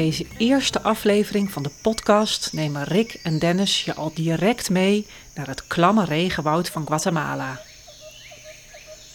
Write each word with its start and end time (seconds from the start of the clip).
In 0.00 0.06
deze 0.06 0.26
eerste 0.38 0.82
aflevering 0.82 1.50
van 1.50 1.62
de 1.62 1.70
podcast 1.82 2.52
nemen 2.52 2.84
Rick 2.84 3.20
en 3.22 3.38
Dennis 3.38 3.84
je 3.84 3.94
al 3.94 4.12
direct 4.14 4.70
mee 4.70 5.06
naar 5.34 5.46
het 5.46 5.66
klamme 5.66 6.04
regenwoud 6.04 6.68
van 6.68 6.86
Guatemala. 6.86 7.60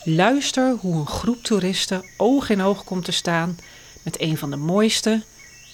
Luister 0.03 0.75
hoe 0.79 0.95
een 0.95 1.07
groep 1.07 1.43
toeristen 1.43 2.05
oog 2.17 2.49
in 2.49 2.61
oog 2.61 2.83
komt 2.83 3.05
te 3.05 3.11
staan 3.11 3.57
met 4.03 4.21
een 4.21 4.37
van 4.37 4.49
de 4.49 4.55
mooiste, 4.55 5.23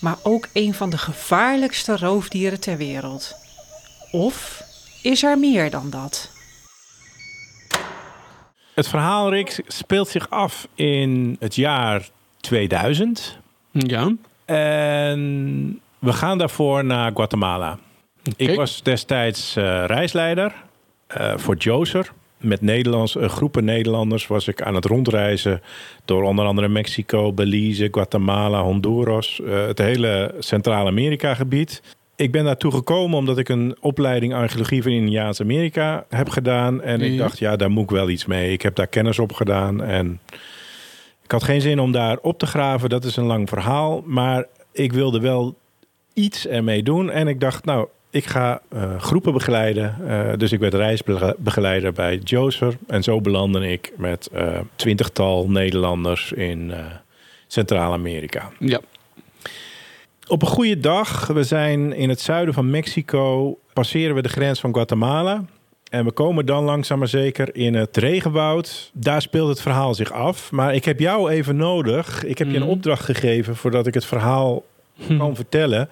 maar 0.01 0.17
ook 0.23 0.47
een 0.53 0.73
van 0.73 0.89
de 0.89 0.97
gevaarlijkste 0.97 1.97
roofdieren 1.97 2.59
ter 2.59 2.77
wereld. 2.77 3.35
Of 4.11 4.63
is 5.01 5.23
er 5.23 5.39
meer 5.39 5.69
dan 5.69 5.89
dat? 5.89 6.31
Het 8.73 8.87
verhaal, 8.87 9.29
Rick, 9.29 9.63
speelt 9.67 10.07
zich 10.07 10.29
af 10.29 10.67
in 10.75 11.35
het 11.39 11.55
jaar 11.55 12.09
2000. 12.39 13.37
Ja. 13.71 14.11
En 14.51 15.81
we 15.99 16.13
gaan 16.13 16.37
daarvoor 16.37 16.85
naar 16.85 17.11
Guatemala. 17.13 17.79
Ik 18.35 18.55
was 18.55 18.83
destijds 18.83 19.55
eh, 19.55 19.83
reisleider 19.85 20.53
eh, 21.07 21.37
voor 21.37 21.55
Joser. 21.55 22.11
Met 22.37 22.61
Nederlands, 22.61 23.15
groepen 23.19 23.63
Nederlanders 23.63 24.27
was 24.27 24.47
ik 24.47 24.61
aan 24.61 24.75
het 24.75 24.85
rondreizen 24.85 25.61
door 26.05 26.23
onder 26.23 26.45
andere 26.45 26.67
Mexico, 26.67 27.33
Belize, 27.33 27.87
Guatemala, 27.91 28.61
Honduras, 28.61 29.41
eh, 29.41 29.65
het 29.67 29.77
hele 29.77 30.35
Centraal-Amerika 30.39 31.33
gebied. 31.33 31.81
Ik 32.15 32.31
ben 32.31 32.43
daartoe 32.43 32.71
gekomen 32.71 33.17
omdat 33.17 33.37
ik 33.37 33.49
een 33.49 33.75
opleiding 33.79 34.33
archeologie 34.33 34.83
van 34.83 34.91
Indiaans-Amerika 34.91 36.05
heb 36.09 36.29
gedaan. 36.29 36.81
En 36.81 37.01
ik 37.01 37.17
dacht, 37.17 37.39
ja, 37.39 37.55
daar 37.55 37.71
moet 37.71 37.83
ik 37.83 37.89
wel 37.89 38.09
iets 38.09 38.25
mee. 38.25 38.51
Ik 38.51 38.61
heb 38.61 38.75
daar 38.75 38.87
kennis 38.87 39.19
op 39.19 39.33
gedaan 39.33 39.83
en 39.83 40.19
ik 41.31 41.37
had 41.39 41.49
geen 41.49 41.61
zin 41.61 41.79
om 41.79 41.91
daar 41.91 42.17
op 42.21 42.39
te 42.39 42.45
graven. 42.45 42.89
Dat 42.89 43.03
is 43.03 43.15
een 43.15 43.25
lang 43.25 43.49
verhaal. 43.49 44.03
Maar 44.05 44.45
ik 44.71 44.93
wilde 44.93 45.19
wel 45.19 45.55
iets 46.13 46.47
ermee 46.47 46.83
doen. 46.83 47.09
En 47.09 47.27
ik 47.27 47.39
dacht, 47.39 47.65
nou, 47.65 47.87
ik 48.09 48.25
ga 48.25 48.61
eh, 48.69 48.99
groepen 48.99 49.33
begeleiden. 49.33 49.95
Eh, 50.07 50.37
dus 50.37 50.51
ik 50.51 50.59
werd 50.59 50.73
reisbegeleider 50.73 51.93
bij 51.93 52.17
Joser. 52.17 52.77
En 52.87 53.03
zo 53.03 53.21
belandde 53.21 53.71
ik 53.71 53.93
met 53.97 54.29
eh 54.33 54.59
twintigtal 54.75 55.49
Nederlanders 55.49 56.31
in 56.31 56.73
Centraal-Amerika. 57.47 58.51
Ja. 58.59 58.79
Op 60.27 60.41
een 60.41 60.47
goede 60.47 60.79
dag, 60.79 61.27
we 61.27 61.43
zijn 61.43 61.93
in 61.93 62.09
het 62.09 62.21
zuiden 62.21 62.53
van 62.53 62.69
Mexico, 62.69 63.57
passeren 63.73 64.15
we 64.15 64.21
de 64.21 64.29
grens 64.29 64.59
van 64.59 64.73
Guatemala. 64.73 65.45
En 65.91 66.05
we 66.05 66.11
komen 66.11 66.45
dan 66.45 66.63
langzaam 66.63 66.99
maar 66.99 67.07
zeker 67.07 67.55
in 67.55 67.73
het 67.75 67.97
regenwoud. 67.97 68.89
Daar 68.93 69.21
speelt 69.21 69.49
het 69.49 69.61
verhaal 69.61 69.93
zich 69.93 70.11
af. 70.11 70.51
Maar 70.51 70.75
ik 70.75 70.85
heb 70.85 70.99
jou 70.99 71.29
even 71.31 71.55
nodig. 71.55 72.23
Ik 72.23 72.37
heb 72.37 72.47
je 72.47 72.55
een 72.55 72.61
Mhm. 72.61 72.71
opdracht 72.71 73.03
gegeven 73.05 73.55
voordat 73.55 73.87
ik 73.87 73.93
het 73.93 74.05
verhaal 74.05 74.63
kan 75.17 75.35
vertellen. 75.35 75.89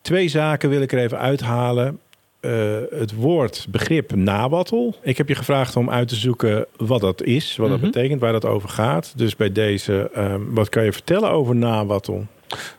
Twee 0.00 0.28
zaken 0.28 0.68
wil 0.68 0.80
ik 0.80 0.92
er 0.92 0.98
even 0.98 1.18
uithalen. 1.18 1.98
Eh, 2.40 2.52
het 2.90 3.14
woord, 3.14 3.66
begrip 3.70 4.14
nawattel. 4.14 4.96
Ik 5.02 5.16
heb 5.16 5.28
je 5.28 5.34
gevraagd 5.34 5.76
om 5.76 5.90
uit 5.90 6.08
te 6.08 6.14
zoeken 6.14 6.66
wat 6.76 7.00
dat 7.00 7.22
is, 7.22 7.56
wat 7.56 7.68
dat 7.68 7.78
Mhm. 7.80 7.86
betekent, 7.86 8.20
waar 8.20 8.32
dat 8.32 8.44
over 8.44 8.68
gaat. 8.68 9.12
Dus 9.16 9.36
bij 9.36 9.52
deze, 9.52 10.10
ehm, 10.14 10.40
wat 10.48 10.68
kan 10.68 10.84
je 10.84 10.92
vertellen 10.92 11.30
over 11.30 11.56
nawattel? 11.56 12.26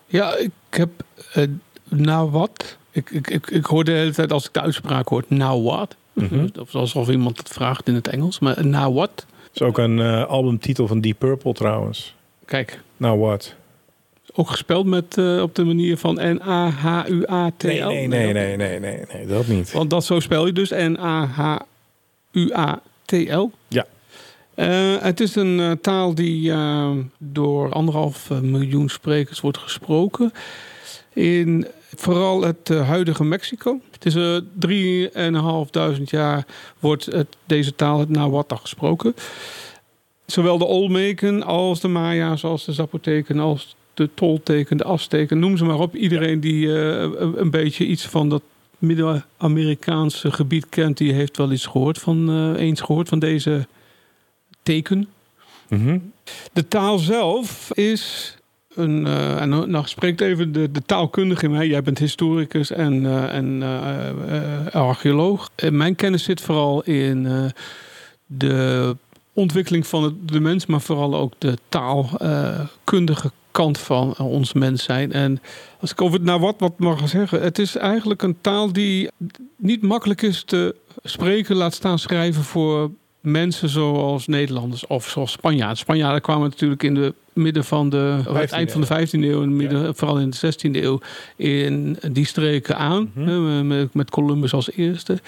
Ja, 0.05 0.35
ik 0.35 0.51
heb 0.69 0.89
eh, 1.33 1.43
nou 1.89 2.29
wat. 2.31 2.77
Ik, 2.91 3.09
ik, 3.09 3.29
ik, 3.29 3.49
ik 3.49 3.65
hoor 3.65 3.83
de 3.83 3.91
hele 3.91 4.11
tijd 4.11 4.31
als 4.31 4.45
ik 4.45 4.53
de 4.53 4.61
uitspraak 4.61 5.07
hoor, 5.07 5.23
nou 5.27 5.61
Mhm. 6.21 6.47
Of 6.59 6.75
alsof 6.75 7.09
iemand 7.09 7.37
het 7.37 7.49
vraagt 7.49 7.87
in 7.87 7.95
het 7.95 8.07
Engels. 8.07 8.39
Maar 8.39 8.65
nou 8.65 8.93
wat? 8.93 9.25
is 9.53 9.61
ook 9.61 9.77
een 9.77 9.99
eh, 9.99 10.25
albumtitel 10.25 10.87
van 10.87 11.01
Deep 11.01 11.19
Purple 11.19 11.53
trouwens. 11.53 12.15
Kijk, 12.45 12.81
Nou 12.97 13.19
wat? 13.19 13.55
ook 14.33 14.49
gespeld 14.49 14.85
met 14.85 15.17
eh, 15.17 15.41
op 15.41 15.55
de 15.55 15.63
manier 15.63 15.97
van 15.97 16.15
N-A-H-U-A-T-L. 16.21 17.67
Nee, 17.67 18.07
nee, 18.07 18.07
nee, 18.07 18.33
nee, 18.33 18.57
nee, 18.57 18.79
nee, 18.79 18.99
nee, 19.13 19.25
dat 19.25 19.47
niet. 19.47 19.71
Want 19.71 19.89
dat 19.89 20.05
zo 20.05 20.19
spel 20.19 20.45
je 20.45 20.51
dus 20.51 20.69
N-A-H-U-A-T-L. 20.69 21.65
Ja. 23.67 23.85
Eh, 24.55 24.95
het 24.99 25.19
is 25.19 25.35
een 25.35 25.77
taal 25.81 26.15
die 26.15 26.53
door 27.17 27.71
anderhalf 27.71 28.29
miljoen 28.41 28.89
sprekers 28.89 29.39
wordt 29.39 29.57
gesproken. 29.57 30.31
In 31.13 31.67
vooral 32.01 32.41
het 32.41 32.69
eh, 32.69 32.87
huidige 32.87 33.23
Mexico. 33.23 33.79
Het 33.91 34.05
is 34.05 34.15
uh, 34.15 34.37
drieënhalfduizend 34.53 36.09
jaar 36.09 36.45
wordt 36.79 37.05
het, 37.05 37.35
deze 37.45 37.75
taal 37.75 37.99
het 37.99 38.09
Nahuatl 38.09 38.55
gesproken. 38.55 39.15
Zowel 40.25 40.57
de 40.57 40.65
Olmeken 40.65 41.43
als 41.43 41.79
de 41.79 41.87
Maya's, 41.87 42.43
als 42.43 42.65
de 42.65 42.73
Zapoteken, 42.73 43.39
als 43.39 43.75
de 43.97 44.09
Tolteken, 44.13 44.77
de 44.77 44.83
Azteken, 44.83 45.39
noem 45.39 45.57
ze 45.57 45.65
maar 45.65 45.79
op. 45.79 45.95
Iedereen 45.95 46.39
die 46.39 46.79
eh, 46.79 47.09
een, 47.35 47.49
beetje 47.49 47.85
iets 47.85 48.05
van 48.05 48.29
dat 48.29 48.41
Midden-Amerikaanse 48.77 50.31
gebied 50.31 50.69
kent, 50.69 50.97
die 50.97 51.13
heeft 51.13 51.37
wel 51.37 51.51
iets 51.51 51.65
gehoord 51.65 51.97
van, 51.97 52.29
eh, 52.29 52.61
eens 52.61 52.81
gehoord 52.81 53.09
van 53.09 53.19
deze 53.19 53.67
teken. 54.63 55.07
Mhm. 55.69 55.99
De 56.53 56.67
taal 56.67 56.97
zelf 56.97 57.71
is 57.73 58.35
een. 58.77 59.05
eh, 59.07 59.41
en 59.41 59.49
nou 59.49 59.87
spreekt 59.87 60.21
even 60.21 60.51
de, 60.51 60.71
de 60.71 60.81
taalkundige 60.85 61.45
in 61.45 61.51
mij. 61.51 61.67
Jij 61.67 61.81
bent 61.81 61.97
historicus 61.97 62.71
en, 62.71 63.05
eh, 63.05 63.35
en 63.35 63.63
eh, 63.63 64.75
archeoloog. 64.75 65.49
En 65.55 65.77
mijn 65.77 65.95
kennis 65.95 66.23
zit 66.23 66.41
vooral 66.41 66.83
in 66.83 67.51
de 68.25 68.95
ontwikkeling 69.33 69.87
van 69.87 70.03
het, 70.03 70.13
de 70.25 70.39
mens, 70.39 70.65
maar 70.65 70.81
vooral 70.81 71.15
ook 71.15 71.33
de 71.37 71.57
taalkundige 71.69 73.31
kant 73.51 73.77
van 73.77 74.17
ons 74.17 74.53
mens 74.53 74.83
zijn. 74.83 75.11
En 75.11 75.41
als 75.79 75.91
ik 75.91 76.01
over 76.01 76.17
het 76.17 76.27
naar 76.27 76.39
wat, 76.39 76.55
wat 76.57 76.79
mag 76.79 77.09
zeggen, 77.09 77.41
het 77.41 77.59
is 77.59 77.75
eigenlijk 77.75 78.21
een 78.21 78.37
taal 78.41 78.73
die 78.73 79.09
niet 79.55 79.81
makkelijk 79.81 80.21
is 80.21 80.43
te 80.43 80.75
spreken, 81.03 81.55
laat 81.55 81.73
staan 81.73 81.99
schrijven 81.99 82.43
voor 82.43 82.91
mensen 83.31 83.69
zoals 83.69 84.27
Nederlanders 84.27 84.87
of 84.87 85.07
zoals 85.07 85.31
Spanjaarden. 85.31 85.77
Spanjaarden 85.77 86.21
kwamen 86.21 86.49
natuurlijk 86.49 86.83
in 86.83 86.93
de 86.93 87.13
midden 87.33 87.65
van 87.65 87.89
de, 87.89 88.21
het 88.23 88.49
15e 88.49 88.53
eind 88.53 88.71
van 88.71 88.81
de 88.81 88.87
15e 88.87 89.11
eeuw, 89.11 89.41
in 89.41 89.49
de 89.49 89.55
midden, 89.55 89.95
vooral 89.95 90.19
in 90.19 90.29
de 90.29 90.53
16e 90.53 90.71
eeuw, 90.71 90.99
in 91.35 91.97
die 92.11 92.25
streken 92.25 92.77
aan. 92.77 93.11
Mhm. 93.13 93.67
met, 93.67 93.93
met 93.93 94.09
Columbus 94.09 94.53
als 94.53 94.71
eerste. 94.71 95.19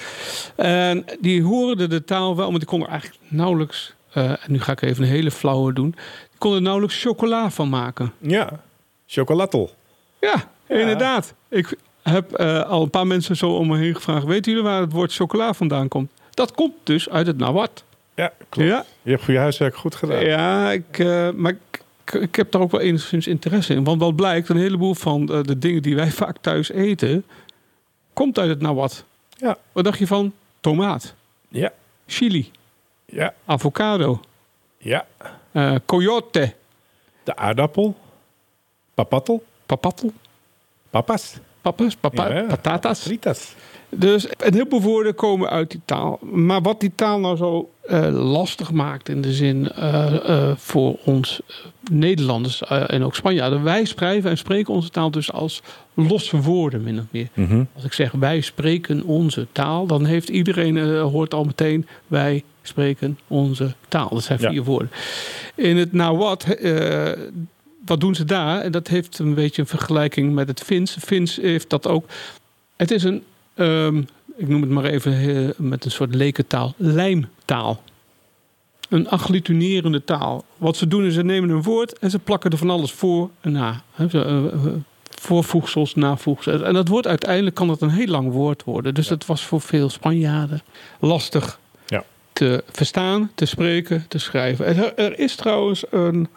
En 0.56 1.06
die 1.20 1.44
hoorden 1.44 1.90
de 1.90 2.04
taal 2.04 2.36
wel, 2.36 2.50
maar 2.50 2.60
die 2.60 2.68
konden 2.68 2.88
er 2.88 2.94
eigenlijk 2.94 3.22
nauwelijks, 3.28 3.94
eh, 4.12 4.30
en 4.30 4.40
nu 4.48 4.60
ga 4.60 4.72
ik 4.72 4.82
even 4.82 5.04
een 5.04 5.10
hele 5.10 5.32
flauwe 5.32 5.74
doen, 5.74 5.92
die 6.30 6.38
konden 6.38 6.60
er 6.60 6.66
nauwelijks 6.66 7.02
chocola 7.02 7.52
van 7.52 7.70
maken. 7.70 8.14
Ja, 8.18 8.60
chocolatel. 9.08 9.72
Ja, 10.20 10.52
inderdaad. 10.68 11.34
Ik 11.50 11.78
heb 12.04 12.34
eh, 12.34 12.62
al 12.62 12.82
een 12.82 12.90
paar 12.90 13.08
mensen 13.08 13.36
zo 13.36 13.50
om 13.50 13.68
me 13.68 13.78
heen 13.78 13.96
gevraagd, 13.96 14.26
weten 14.26 14.52
jullie 14.52 14.68
waar 14.68 14.82
het 14.82 14.92
woord 14.92 15.14
chocola 15.14 15.54
vandaan 15.54 15.88
komt? 15.88 16.12
Dat 16.34 16.52
komt 16.52 16.74
dus 16.84 17.10
uit 17.10 17.28
het 17.28 17.38
Nawat. 17.38 17.84
Ja, 18.20 18.34
klopt. 18.50 18.70
Ja, 18.70 18.86
Je 19.02 19.12
hebt 19.12 19.24
voor 19.24 19.34
je 19.34 19.40
huiswerk 19.40 19.76
goed 19.76 19.96
gedaan. 19.96 20.26
ja 20.26 20.72
ik, 20.72 21.00
eh, 21.00 21.30
maar 21.32 21.56
ik, 22.22 22.36
heb 22.36 22.52
daar 22.52 22.62
ook 22.62 22.72
wel 22.72 22.82
enigszins 22.82 23.28
interesse 23.28 23.74
in. 23.74 23.84
Want 23.84 24.02
wat 24.02 24.16
blijkt, 24.16 24.50
een 24.50 24.58
heleboel 24.58 24.96
van 24.96 25.30
eh, 25.34 25.42
de 25.44 25.58
dingen 25.58 25.82
die 25.82 25.96
wij 25.96 26.12
vaak 26.22 26.38
thuis 26.42 26.70
eten, 26.72 27.26
komt 28.14 28.40
uit 28.40 28.50
het 28.50 28.62
Nawat. 28.62 29.06
Ja. 29.38 29.58
Wat 29.72 29.84
dacht 29.84 30.00
je 30.00 30.08
van 30.08 30.34
tomaat, 30.60 31.16
Ja, 31.48 31.72
chili, 32.06 32.52
ja, 33.06 33.34
avocado, 33.46 34.20
ja. 34.78 35.06
eh 35.52 35.76
coyote, 35.86 36.54
De 37.24 37.36
aardappel. 37.36 37.98
Papattel. 38.94 39.44
papattel, 39.66 40.14
Papas. 40.90 41.38
Papas, 41.72 41.96
papa, 41.96 42.34
Ja, 42.34 42.44
patatas. 42.44 43.00
Fritas. 43.00 43.54
Dus 43.90 44.26
een 44.38 44.54
heleboel 44.54 44.82
woorden 44.82 45.16
komen 45.16 45.50
uit 45.50 45.72
die 45.72 45.82
taal. 45.86 46.20
Maar 46.22 46.62
wat 46.62 46.80
die 46.80 46.92
taal 46.96 47.20
nou 47.20 47.38
zo 47.38 47.70
eh, 47.82 48.32
lastig 48.32 48.72
maakt 48.72 49.10
in 49.10 49.22
de 49.22 49.34
zin 49.34 49.72
eh, 49.72 50.30
eh, 50.30 50.56
voor 50.58 50.98
ons 51.06 51.42
Nederlanders 51.92 52.64
en 52.68 53.04
ook 53.04 53.16
Spanjaarden. 53.16 53.64
Wij 53.64 53.86
schrijven 53.86 54.30
en 54.30 54.38
spreken 54.38 54.74
onze 54.74 54.90
taal 54.90 55.12
dus 55.12 55.32
als 55.32 55.62
losse 55.94 56.42
woorden 56.42 56.84
min 56.84 57.00
of 57.00 57.06
meer. 57.12 57.28
Mhm. 57.34 57.64
Als 57.76 57.84
ik 57.84 57.94
zeg 57.94 58.12
wij 58.12 58.42
spreken 58.42 59.04
onze 59.04 59.48
taal, 59.52 59.86
dan 59.86 60.06
heeft 60.06 60.30
iedereen 60.30 60.98
hoort 61.00 61.34
al 61.34 61.44
meteen 61.44 61.88
wij 62.08 62.44
spreken 62.62 63.20
onze 63.28 63.74
taal. 63.88 64.10
Dat 64.10 64.24
zijn 64.24 64.40
Ja. 64.42 64.50
vier 64.50 64.64
woorden. 64.64 64.92
In 65.56 65.78
het 65.78 65.94
nou 65.94 66.18
wat, 66.18 66.46
wat 67.90 68.00
doen 68.00 68.16
ze 68.16 68.26
daar? 68.26 68.62
En 68.62 68.72
dat 68.72 68.88
heeft 68.88 69.20
een 69.20 69.34
beetje 69.34 69.62
een 69.62 69.68
vergelijking 69.68 70.34
met 70.34 70.48
het 70.48 70.62
Fins. 70.62 70.98
Fins 71.00 71.36
heeft 71.36 71.70
dat 71.70 71.88
ook. 71.88 72.06
Het 72.76 72.92
is 72.92 73.04
een, 73.04 73.24
ehm, 73.54 73.98
ik 74.38 74.48
noem 74.48 74.62
het 74.62 74.70
maar 74.70 74.84
even 74.84 75.14
eh, 75.14 75.50
met 75.58 75.86
een 75.86 75.92
soort 75.92 76.16
lekentaal, 76.16 76.74
lijmtaal. 76.78 77.82
Een 78.90 79.10
agglutinerende 79.10 80.04
taal. 80.04 80.46
Wat 80.58 80.78
ze 80.78 80.88
doen 80.88 81.06
is 81.06 81.14
ze 81.14 81.24
nemen 81.24 81.50
een 81.50 81.64
woord 81.64 82.00
en 82.00 82.10
ze 82.10 82.20
plakken 82.20 82.52
er 82.52 82.58
van 82.58 82.70
alles 82.70 82.92
voor 82.92 83.30
en 83.42 83.52
na. 83.52 83.82
Eh, 83.96 84.14
eh, 84.14 84.44
voorvoegsels, 85.10 85.96
navoegsels. 85.96 86.62
En 86.62 86.74
dat 86.74 86.88
wordt 86.88 87.08
uiteindelijk 87.08 87.56
kan 87.56 87.68
dat 87.68 87.82
een 87.82 87.90
heel 87.90 88.08
lang 88.08 88.32
woord 88.32 88.64
worden. 88.64 88.94
Dus 88.94 89.08
dat 89.08 89.26
was 89.26 89.46
voor 89.46 89.62
veel 89.62 89.90
Spanjaarden 89.90 90.62
lastig 91.00 91.60
Ja. 91.88 92.04
te 92.34 92.64
verstaan, 92.72 93.32
te 93.36 93.46
spreken, 93.46 94.06
te 94.08 94.18
schrijven. 94.18 94.66
En 94.66 94.78
er, 94.78 94.94
er 94.96 95.20
is 95.20 95.36
trouwens 95.36 95.84
een 95.90 96.28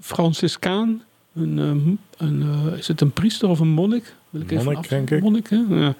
Franciscaan 0.00 1.02
Een, 1.34 1.58
ehm, 1.58 2.28
een, 2.28 2.42
eh, 2.42 2.78
is 2.78 2.88
het 2.88 3.00
een 3.00 3.12
priester 3.12 3.48
of 3.48 3.60
een 3.60 3.68
monnik? 3.68 4.14
Wil 4.30 4.40
ik 4.40 4.50
even 4.50 4.64
Monnik, 4.64 4.88
denk 4.88 5.10
ik. 5.10 5.22
Monnik? 5.22 5.48
Ja. 5.70 5.94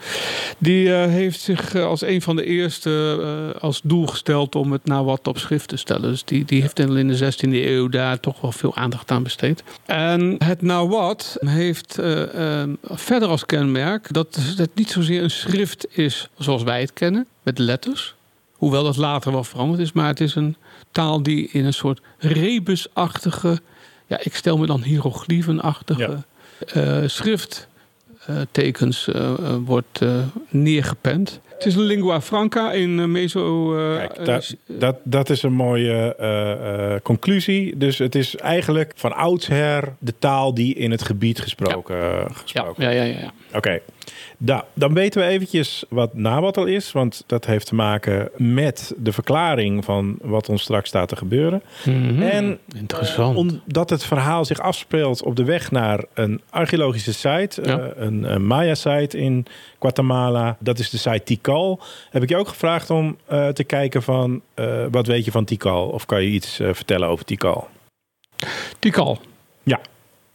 Die 0.58 0.94
eh, 0.94 1.10
heeft 1.10 1.40
zich 1.40 1.74
eh, 1.74 1.84
als 1.84 2.02
een 2.02 2.22
van 2.22 2.36
de 2.36 2.44
eerste 2.44 3.54
als 3.60 3.80
doel 3.84 4.06
gesteld 4.06 4.54
om 4.54 4.72
het 4.72 4.84
nou 4.84 5.04
wat 5.04 5.28
op 5.28 5.38
schrift 5.38 5.68
te 5.68 5.76
stellen. 5.76 6.10
Dus 6.10 6.24
die, 6.24 6.44
die 6.44 6.60
heeft 6.60 6.78
in 6.78 7.08
de 7.08 7.32
16e 7.32 7.48
eeuw 7.48 7.88
daar 7.88 8.20
toch 8.20 8.40
wel 8.40 8.52
veel 8.52 8.76
aandacht 8.76 9.10
aan 9.10 9.22
besteed. 9.22 9.62
En 9.86 10.34
het 10.38 10.62
nou 10.62 10.88
wat 10.88 11.36
heeft 11.40 11.98
eh, 11.98 12.62
eh, 12.62 12.68
verder 12.82 13.28
als 13.28 13.46
kenmerk 13.46 14.12
dat 14.12 14.38
het 14.56 14.74
niet 14.74 14.90
zozeer 14.90 15.22
een 15.22 15.30
schrift 15.30 15.86
is 15.98 16.28
zoals 16.38 16.62
wij 16.62 16.80
het 16.80 16.92
kennen, 16.92 17.26
met 17.42 17.58
letters. 17.58 18.14
Hoewel 18.52 18.84
dat 18.84 18.96
later 18.96 19.32
wel 19.32 19.44
veranderd 19.44 19.80
is, 19.80 19.92
maar 19.92 20.06
het 20.06 20.20
is 20.20 20.34
een 20.34 20.56
taal 20.90 21.22
die 21.22 21.48
in 21.48 21.64
een 21.64 21.74
soort 21.74 22.00
rebusachtige, 22.18 23.60
ja, 24.12 24.18
ik 24.22 24.36
stel 24.36 24.58
me 24.58 24.66
dan 24.66 24.82
hieroglyphenachtige 24.82 26.22
schrifttekens 27.06 29.08
eh, 29.08 29.32
eh, 29.32 29.56
wordt 29.64 30.00
eh, 30.00 30.16
neergepend. 30.48 31.40
Het 31.64 31.72
is 31.72 31.74
een 31.78 31.86
lingua 31.86 32.20
franca 32.20 32.72
in 32.72 32.98
eh, 33.00 33.04
meso. 33.06 33.76
eh, 33.76 33.96
Kijk, 33.96 34.12
eh, 34.28 34.36
Dat, 34.78 34.96
dat 35.04 35.30
is 35.30 35.42
een 35.42 35.52
mooie 35.52 36.14
eh, 36.18 36.94
eh, 36.94 37.00
conclusie. 37.02 37.76
Dus 37.76 37.98
het 37.98 38.14
is 38.14 38.36
eigenlijk 38.36 38.92
van 38.96 39.12
oudsher 39.12 39.94
de 39.98 40.14
taal 40.18 40.54
die 40.54 40.74
in 40.74 40.90
het 40.90 41.02
gebied 41.02 41.40
gesproken, 41.40 41.96
ja, 41.96 42.26
gesproken 42.32 42.82
ja, 42.84 42.90
ja, 42.90 43.02
ja, 43.02 43.18
ja. 43.20 43.32
Oké, 43.56 43.80
Da- 44.38 44.64
dan 44.74 44.94
weten 44.94 45.20
we 45.20 45.26
eventjes 45.28 45.84
wat 45.88 46.14
nabatel 46.14 46.64
is. 46.66 46.92
Want 46.92 47.24
dat 47.26 47.46
heeft 47.46 47.66
te 47.66 47.74
maken 47.74 48.30
met 48.36 48.94
de 48.96 49.12
verklaring 49.12 49.84
van 49.84 50.18
wat 50.22 50.48
ons 50.48 50.62
straks 50.62 50.88
staat 50.88 51.08
te 51.08 51.16
gebeuren. 51.16 51.62
Mhm. 51.84 52.22
En 52.22 52.58
Interessant. 52.76 53.36
omdat 53.36 53.90
het 53.90 54.04
verhaal 54.04 54.44
zich 54.44 54.58
afspeelt 54.60 55.22
op 55.22 55.36
de 55.36 55.44
weg 55.44 55.70
naar 55.70 56.04
een 56.14 56.40
archeologische 56.50 57.12
site, 57.12 57.60
Ja. 57.64 57.90
een, 57.96 58.32
een 58.34 58.46
Maya-site 58.46 59.18
in 59.18 59.46
Guatemala, 59.78 60.56
dat 60.60 60.78
is 60.78 60.90
de 60.90 60.98
site 60.98 61.22
Tikal. 61.52 61.80
Heb 62.10 62.22
ik 62.22 62.28
je 62.28 62.36
ook 62.36 62.48
gevraagd 62.48 62.90
om 62.90 63.16
eh, 63.26 63.48
te 63.48 63.64
kijken 63.64 64.02
van 64.02 64.40
eh, 64.54 64.84
wat 64.90 65.06
weet 65.06 65.24
je 65.24 65.30
van 65.30 65.44
Tikal? 65.44 65.88
Of 65.88 66.06
kan 66.06 66.22
je 66.22 66.28
iets 66.28 66.60
eh, 66.60 66.68
vertellen 66.72 67.08
over 67.08 67.24
Tikal? 67.24 67.68
Tikal. 68.78 69.20
Ja. 69.62 69.80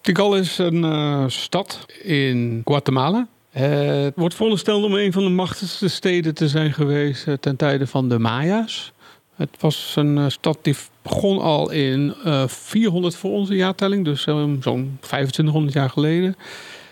Tikal 0.02 0.36
is 0.36 0.58
een 0.58 1.32
stad 1.32 1.86
in 2.04 2.62
Guatemala. 2.66 3.28
Het 3.50 4.14
wordt 4.16 4.36
verondersteld 4.36 4.84
om 4.84 4.94
een 4.94 5.12
van 5.12 5.24
de 5.24 5.30
machtigste 5.30 5.88
steden 5.88 6.34
te 6.34 6.48
zijn 6.48 6.74
geweest 6.74 7.26
ten 7.40 7.56
tijde 7.56 7.88
van 7.88 8.10
de 8.10 8.20
Maya's. 8.20 8.92
Het 9.36 9.50
was 9.60 9.94
een 9.96 10.32
stad 10.32 10.58
die 10.62 10.76
begon 11.02 11.40
al 11.40 11.72
in 11.72 12.14
eh 12.24 12.48
400 12.48 13.16
voor 13.16 13.32
onze 13.32 13.56
jaartelling, 13.56 14.06
dus 14.06 14.24
zo'n 14.24 14.58
2500 14.60 15.74
jaar 15.74 15.90
geleden. 15.90 16.36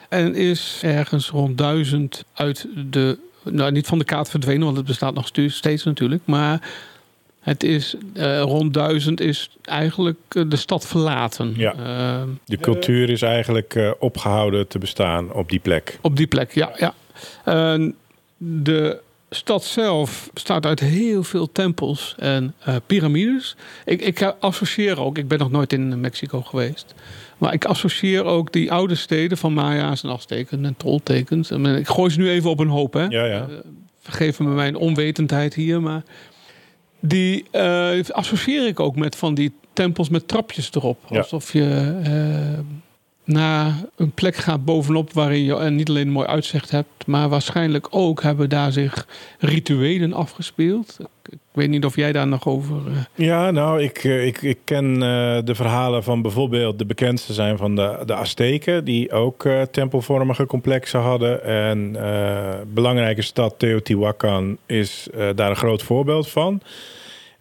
En 0.10 0.36
is 0.36 0.80
ergens 0.83 1.30
rond 1.30 1.57
1000 1.57 2.24
uit 2.33 2.68
de, 2.89 3.18
nou 3.45 3.71
niet 3.71 3.88
van 3.88 3.97
de 4.00 4.06
kaart 4.06 4.30
verdwenen, 4.30 4.63
want 4.63 4.77
het 4.77 4.86
bestaat 4.86 5.13
nog 5.13 5.30
steeds 5.47 5.83
natuurlijk, 5.83 6.21
maar 6.25 6.62
het 7.39 7.63
is 7.63 7.95
eh, 8.13 8.42
rond 8.42 8.74
1000 8.74 9.19
is 9.19 9.50
eigenlijk 9.63 10.18
eh, 10.30 10.44
de 10.47 10.56
stad 10.56 10.88
verlaten. 10.88 11.53
Ja. 11.57 11.74
Eh, 11.74 12.24
De 12.45 12.57
cultuur 12.57 13.09
is 13.09 13.21
eigenlijk 13.21 13.75
eh, 13.75 13.92
opgehouden 14.00 14.68
te 14.68 14.77
bestaan 14.80 15.33
op 15.33 15.50
die 15.50 15.59
plek. 15.59 15.97
op 16.01 16.18
die 16.18 16.27
plek, 16.27 16.51
ja. 16.51 16.71
ja. 16.77 16.94
De 18.38 19.00
stad 19.36 19.64
zelf 19.64 20.30
bestaat 20.34 20.66
uit 20.66 20.80
heel 20.80 21.24
veel 21.24 21.52
tempels 21.52 22.16
en 22.18 22.54
eh, 22.60 22.76
piramides. 22.86 23.56
Ik, 23.86 24.02
ik 24.02 24.24
associeer 24.40 25.00
ook, 25.00 25.18
ik 25.18 25.28
ben 25.28 25.40
nog 25.40 25.52
nooit 25.52 25.74
in 25.74 26.00
Mexico 26.00 26.42
geweest. 26.42 26.94
Maar 27.38 27.54
ik 27.54 27.66
associeer 27.66 28.24
ook 28.24 28.52
die 28.52 28.72
oude 28.72 28.96
steden 28.96 29.38
van 29.38 29.54
Maya's 29.54 30.04
en 30.04 30.10
Azteken 30.10 30.66
en 30.66 30.78
Toltekens. 30.78 31.52
En 31.52 31.66
Ik 31.66 31.88
gooi 31.88 32.12
ze 32.12 32.20
nu 32.20 32.30
even 32.30 32.50
op 32.50 32.60
een 32.60 32.68
hoop, 32.68 32.94
hè. 32.94 33.04
Ja, 33.04 33.26
ja. 33.26 33.48
Vergeef 34.00 34.40
me 34.40 34.48
mijn 34.48 34.76
onwetendheid 34.76 35.54
hier, 35.54 35.82
maar 35.82 36.04
die 37.00 37.46
eh, 37.52 37.92
associeer 38.10 38.68
ik 38.68 38.80
ook 38.80 38.96
met 38.96 39.16
van 39.16 39.34
die 39.34 39.54
tempels 39.74 40.10
met 40.10 40.28
trapjes 40.28 40.70
erop. 40.74 41.00
Ja. 41.10 41.18
Alsof 41.18 41.54
je 41.54 42.00
eh, 42.04 42.60
naar 43.25 43.74
een 43.95 44.12
plek 44.12 44.36
gaat 44.36 44.66
bovenop 44.66 45.13
waarin 45.13 45.44
je 45.44 45.56
en 45.57 45.75
niet 45.75 45.89
alleen 45.89 46.07
een 46.07 46.13
mooi 46.13 46.27
uitzicht 46.27 46.72
hebt, 46.72 47.07
maar 47.07 47.30
waarschijnlijk 47.30 47.88
ook 47.89 48.22
hebben 48.24 48.50
daar 48.50 48.72
zich 48.72 49.07
rituelen 49.39 50.13
afgespeeld. 50.13 50.98
Ik, 51.30 51.38
weet 51.51 51.69
niet 51.69 51.86
of 51.86 51.95
jij 51.95 52.12
daar 52.12 52.27
nog 52.27 52.48
over. 52.48 52.75
eh, 52.88 53.25
Ja, 53.27 53.51
nou, 53.51 53.81
ik, 53.83 53.98
eh, 54.04 54.25
ik, 54.25 54.42
ik 54.42 54.57
ken 54.63 54.94
eh, 54.94 55.38
de 55.44 55.56
verhalen 55.56 56.04
van 56.04 56.22
bijvoorbeeld 56.22 56.80
de 56.80 56.86
bekendste 56.86 57.33
zijn 57.33 57.57
van 57.57 57.75
de, 57.75 58.00
de 58.06 58.13
Azteken, 58.13 58.86
die 58.86 59.12
ook 59.12 59.45
eh, 59.45 59.62
tempelvormige 59.62 60.45
complexen 60.45 61.00
hadden. 61.00 61.44
En 61.44 61.95
eh 61.95 62.54
belangrijke 62.74 63.22
stad 63.22 63.54
Teotihuacan 63.57 64.57
is 64.66 65.07
eh, 65.13 65.27
daar 65.36 65.50
een 65.50 65.56
groot 65.56 65.83
voorbeeld 65.83 66.30
van. 66.30 66.62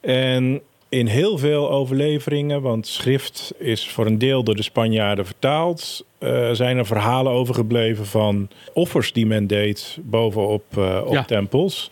En 0.00 0.60
in 0.94 1.06
heel 1.06 1.38
veel 1.38 1.70
overleveringen, 1.70 2.62
want 2.62 2.86
schrift 2.86 3.52
is 3.58 3.88
voor 3.88 4.06
een 4.06 4.18
deel 4.18 4.42
door 4.44 4.54
de 4.56 4.62
Spanjaarden 4.62 5.26
vertaald, 5.26 6.04
eh, 6.18 6.50
zijn 6.52 6.76
er 6.78 6.86
verhalen 6.86 7.32
overgebleven 7.32 8.06
van 8.06 8.48
offers 8.72 9.12
die 9.12 9.26
men 9.26 9.46
deed 9.46 9.98
bovenop 10.02 10.64
eh, 10.76 11.00
op 11.04 11.12
Ja. 11.12 11.24
tempels. 11.24 11.90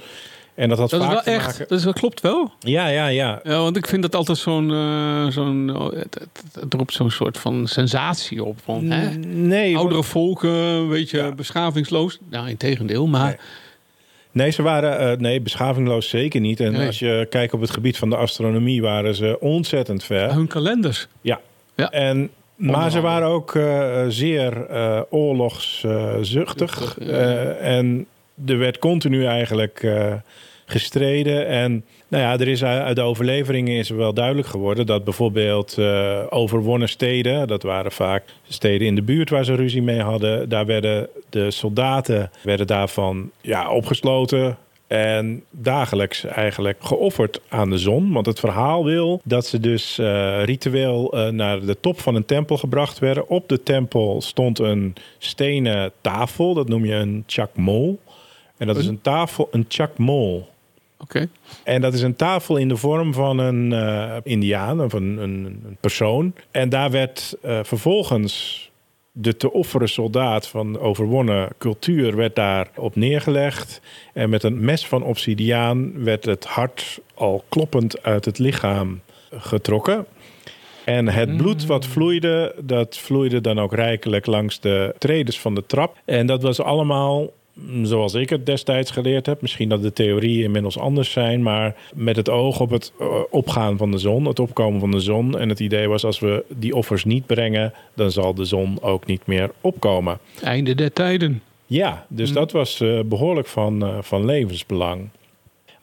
En 0.55 0.69
dat 0.69 0.79
had 0.79 0.91
dat 0.91 1.01
is 1.01 1.07
wel 1.07 1.23
echt. 1.23 1.59
maken. 1.59 1.83
Dat, 1.85 1.95
klopt 1.95 2.21
wel. 2.21 2.51
Ja, 2.61 2.87
ja, 2.89 3.07
ja. 3.07 3.41
Ja, 3.43 3.59
want 3.59 3.77
ik 3.77 3.87
vind 3.87 4.03
dat 4.03 4.15
altijd 4.15 4.39
zo'n. 4.39 4.71
eh, 4.71 5.27
zo'n 5.27 5.77
oh, 5.77 5.93
het, 5.93 6.27
het, 6.61 6.75
roept 6.75 6.93
zo'n 6.93 7.11
soort 7.11 7.39
van 7.39 7.67
sensatie 7.69 8.45
op. 8.45 8.59
Van, 8.65 8.91
hè? 8.91 9.15
Nee, 9.27 9.77
Oudere 9.77 10.03
volken, 10.03 10.89
weet 10.89 11.11
je, 11.11 11.17
Ja. 11.17 11.33
beschavingsloos. 11.35 12.19
Nou, 12.31 12.49
in 12.49 12.57
tegendeel, 12.57 13.07
maar. 13.07 13.27
Nee. 13.27 13.37
Nee, 14.33 14.51
ze 14.51 14.63
waren 14.63 14.99
eh, 14.99 15.19
nee, 15.19 15.41
beschavingloos 15.41 16.09
zeker 16.09 16.41
niet. 16.41 16.61
En 16.61 16.73
Nee. 16.73 16.87
als 16.87 16.99
je 16.99 17.27
kijkt 17.31 17.55
op 17.55 17.61
het 17.61 17.71
gebied 17.71 17.97
van 17.97 18.11
de 18.11 18.17
astronomie, 18.17 18.83
waren 18.83 19.15
ze 19.15 19.37
ontzettend 19.41 20.05
ver. 20.05 20.33
Hun 20.33 20.47
kalenders. 20.47 21.07
En, 21.91 22.31
maar 22.57 22.91
ze 22.91 23.01
waren 23.01 23.29
ook 23.29 23.55
eh, 23.55 24.05
zeer 24.09 24.67
eh 24.67 25.01
oorlogszuchtig. 25.11 26.75
Zuchtig, 26.75 26.97
ja. 27.01 27.51
En 27.53 28.07
er 28.47 28.59
werd 28.59 28.79
continu 28.79 29.25
eigenlijk 29.25 29.87
gestreden. 30.67 31.47
En 31.47 31.85
nou 32.09 32.23
ja, 32.23 32.33
er 32.39 32.49
is 32.49 32.65
uit 32.65 32.83
uit 32.83 32.97
de 32.97 33.03
overleveringen 33.03 33.77
is 33.77 33.89
wel 33.89 34.15
duidelijk 34.15 34.49
geworden 34.49 34.87
dat 34.87 35.05
bijvoorbeeld 35.05 35.79
eh, 35.79 36.21
overwonnen 36.29 36.89
steden, 36.89 37.49
dat 37.49 37.63
waren 37.63 37.93
vaak 37.93 38.25
steden 38.49 38.87
in 38.87 38.95
de 38.95 39.03
buurt 39.03 39.31
waar 39.31 39.45
ze 39.45 39.55
ruzie 39.55 39.83
mee 39.83 40.01
hadden, 40.01 40.49
daar 40.49 40.67
werden 40.67 41.09
de 41.31 41.51
soldaten 41.51 42.31
werden 42.43 42.67
daarvan 42.67 43.31
ja, 43.41 43.71
opgesloten. 43.71 44.57
En 44.87 45.45
dagelijks 45.51 46.25
eigenlijk 46.25 46.79
geofferd 46.81 47.41
aan 47.49 47.71
de 47.71 47.79
zon. 47.79 48.13
Want 48.13 48.27
het 48.27 48.41
verhaal 48.41 48.85
wil 48.85 49.21
dat 49.25 49.47
ze 49.47 49.61
dus 49.61 49.99
eh, 49.99 50.45
ritueel 50.45 51.13
eh, 51.13 51.29
naar 51.29 51.61
de 51.61 51.81
top 51.81 52.01
van 52.01 52.15
een 52.15 52.25
tempel 52.25 52.57
gebracht 52.57 52.99
werden. 52.99 53.29
Op 53.29 53.49
de 53.49 53.63
tempel 53.63 54.21
stond 54.21 54.59
een 54.59 54.95
stenen 55.19 55.93
tafel. 56.01 56.55
Dat 56.55 56.69
noem 56.69 56.85
je 56.85 56.95
een 56.95 57.25
chakmol. 57.27 58.01
En 58.57 58.67
dat 58.67 58.77
is 58.77 58.87
Een? 58.87 58.93
een 58.93 59.01
tafel, 59.01 59.49
een 59.51 59.65
chakmol. 59.69 60.49
En 61.65 61.81
dat 61.81 61.95
is 61.95 62.03
een 62.03 62.17
tafel 62.17 62.57
in 62.57 62.69
de 62.69 62.77
vorm 62.77 63.15
van 63.15 63.39
een 63.39 63.73
eh, 63.73 64.17
indiaan 64.23 64.83
of 64.83 64.93
een, 64.93 65.17
een, 65.17 65.63
een 65.67 65.77
persoon. 65.81 66.35
En 66.51 66.69
daar 66.69 66.91
werd 66.91 67.37
eh, 67.43 67.59
vervolgens 67.63 68.71
de 69.13 69.37
te 69.37 69.53
offeren 69.53 69.89
soldaat 69.89 70.49
van 70.49 70.79
overwonnen 70.79 71.49
cultuur 71.59 72.17
werd 72.17 72.35
daar 72.35 72.71
op 72.77 72.97
neergelegd. 72.97 73.81
En 74.13 74.31
met 74.31 74.43
een 74.43 74.65
mes 74.65 74.87
van 74.87 75.03
obsidiaan 75.03 76.05
werd 76.05 76.25
het 76.25 76.45
hart 76.45 77.01
al 77.15 77.45
kloppend 77.49 78.03
uit 78.03 78.25
het 78.25 78.39
lichaam 78.39 79.01
getrokken. 79.31 80.07
En 80.85 81.09
het 81.09 81.37
bloed 81.37 81.67
wat 81.67 81.87
vloeide, 81.87 82.55
dat 82.65 82.99
vloeide 82.99 83.41
dan 83.41 83.61
ook 83.61 83.75
rijkelijk 83.75 84.27
langs 84.27 84.61
de 84.61 84.95
tredes 84.99 85.41
van 85.41 85.55
de 85.55 85.67
trap. 85.67 85.97
En 86.05 86.27
dat 86.27 86.43
was 86.43 86.61
allemaal, 86.61 87.21
mm, 87.21 87.31
zoals 87.83 88.15
ik 88.15 88.31
het 88.31 88.47
destijds 88.47 88.91
geleerd 88.91 89.27
heb, 89.27 89.43
misschien 89.43 89.69
dat 89.69 89.83
de 89.83 89.93
theorieën 89.93 90.45
inmiddels 90.45 90.79
anders 90.79 91.11
zijn, 91.11 91.43
maar 91.43 91.75
met 91.95 92.17
het 92.17 92.29
oog 92.29 92.61
op 92.61 92.71
het 92.71 92.93
eh, 92.99 93.07
opgaan 93.31 93.77
van 93.77 93.91
de 93.91 93.99
zon, 93.99 94.25
het 94.25 94.39
opkomen 94.41 94.81
van 94.81 94.91
de 94.91 95.01
zon. 95.01 95.39
En 95.39 95.49
het 95.49 95.61
idee 95.61 95.89
was, 95.89 96.05
als 96.05 96.19
we 96.19 96.45
die 96.49 96.77
offers 96.77 97.05
niet 97.05 97.27
brengen, 97.27 97.73
dan 97.95 98.11
zal 98.11 98.35
de 98.35 98.45
zon 98.45 98.83
ook 98.83 99.07
niet 99.07 99.27
meer 99.27 99.51
opkomen. 99.61 100.19
Einde 100.43 100.75
der 100.75 100.93
tijden. 100.93 101.43
Ja, 101.67 102.07
dus 102.09 102.29
Mm. 102.29 102.35
dat 102.35 102.53
was 102.53 102.81
eh, 102.81 103.01
behoorlijk 103.05 103.47
van, 103.49 103.83
eh, 103.85 103.99
van 104.01 104.25
levensbelang. 104.25 105.09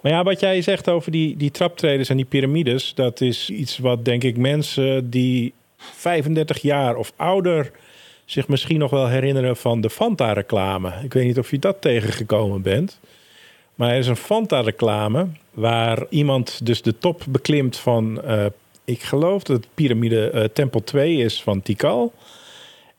Maar 0.01 0.11
ja, 0.11 0.23
wat 0.23 0.39
jij 0.39 0.61
zegt 0.61 0.89
over 0.89 1.11
die, 1.11 1.37
die 1.37 1.51
traptreders 1.51 2.09
en 2.09 2.15
die 2.15 2.25
piramides, 2.25 2.93
dat 2.95 3.21
is 3.21 3.49
iets 3.49 3.77
wat 3.77 4.05
denk 4.05 4.23
ik 4.23 4.37
mensen 4.37 5.09
die 5.09 5.53
35 5.77 6.61
jaar 6.61 6.95
of 6.95 7.13
ouder 7.15 7.71
zich 8.31 8.47
misschien 8.47 8.79
nog 8.79 8.91
wel 8.91 9.07
herinneren 9.07 9.57
van 9.57 9.81
de 9.81 9.89
Fanta-reclame. 9.89 10.93
Ik 11.03 11.13
weet 11.13 11.25
niet 11.25 11.39
of 11.39 11.51
je 11.51 11.59
dat 11.59 11.81
tegengekomen 11.81 12.61
bent. 12.61 12.99
Maar 13.75 13.89
er 13.89 13.97
is 13.97 14.07
een 14.07 14.15
Fanta-reclame 14.15 15.27
waar 15.51 16.05
iemand 16.09 16.65
dus 16.65 16.81
de 16.81 16.97
top 16.97 17.23
beklimt 17.29 17.77
van, 17.77 18.21
eh, 18.21 18.45
ik 18.85 19.01
geloof 19.01 19.43
dat 19.43 19.57
het 19.57 19.67
piramide 19.73 20.29
eh, 20.29 20.43
Tempel 20.43 20.83
2 20.83 21.17
is 21.17 21.43
van 21.43 21.61
Tikal. 21.61 22.13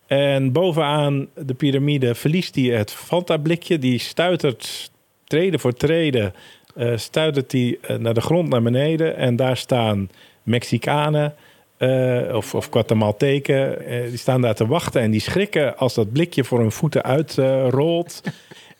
En 0.06 0.52
bovenaan 0.52 1.28
de 1.34 1.54
piramide 1.54 2.14
verliest 2.14 2.54
hij 2.54 2.64
het 2.64 2.92
Fanta-blikje. 2.92 3.78
Die 3.78 3.98
stuitert 3.98 4.90
treden 5.24 5.60
voor 5.60 5.74
treden. 5.74 6.34
eh 6.74 6.96
stuitert 6.96 7.52
hij 7.52 7.78
naar 7.98 8.14
de 8.14 8.20
grond 8.20 8.48
naar 8.48 8.62
beneden. 8.62 9.16
En 9.16 9.36
daar 9.36 9.56
staan 9.56 10.10
Mexicanen 10.42 11.34
eh, 11.80 12.34
of, 12.34 12.54
of 12.54 12.68
eh, 12.68 14.08
die 14.08 14.16
staan 14.16 14.40
daar 14.40 14.54
te 14.54 14.66
wachten 14.66 15.00
en 15.00 15.10
die 15.10 15.20
schrikken 15.20 15.76
als 15.76 15.94
dat 15.94 16.12
blikje 16.12 16.44
voor 16.44 16.58
hun 16.58 16.72
voeten 16.72 17.02
uitrolt. 17.02 18.22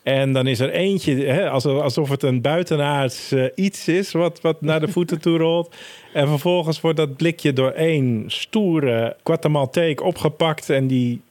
En 0.03 0.33
dan 0.33 0.47
is 0.47 0.59
er 0.59 0.69
eentje, 0.69 1.25
hè, 1.25 1.49
alsof, 1.49 1.81
alsof 1.81 2.09
het 2.09 2.23
een 2.23 2.41
buitenaards 2.41 3.31
eh, 3.31 3.45
iets 3.55 3.87
is 3.87 4.11
wat, 4.11 4.41
wat 4.41 4.61
naar 4.61 4.79
de 4.79 4.87
voeten 4.87 5.21
toe 5.21 5.37
rolt. 5.37 5.75
En 6.13 6.27
vervolgens 6.27 6.81
wordt 6.81 6.97
dat 6.97 7.15
blikje 7.15 7.53
door 7.53 7.71
één 7.71 8.23
stoere 8.27 9.15
Guatemalteek 9.23 10.03
opgepakt. 10.03 10.69
En 10.69 10.87
die 10.87 11.21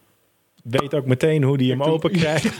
weet 0.63 0.95
ook 0.95 1.07
meteen 1.07 1.43
hoe 1.43 1.59
die 1.59 1.71
hem 1.71 1.83
open 1.83 2.11
krijgt. 2.11 2.45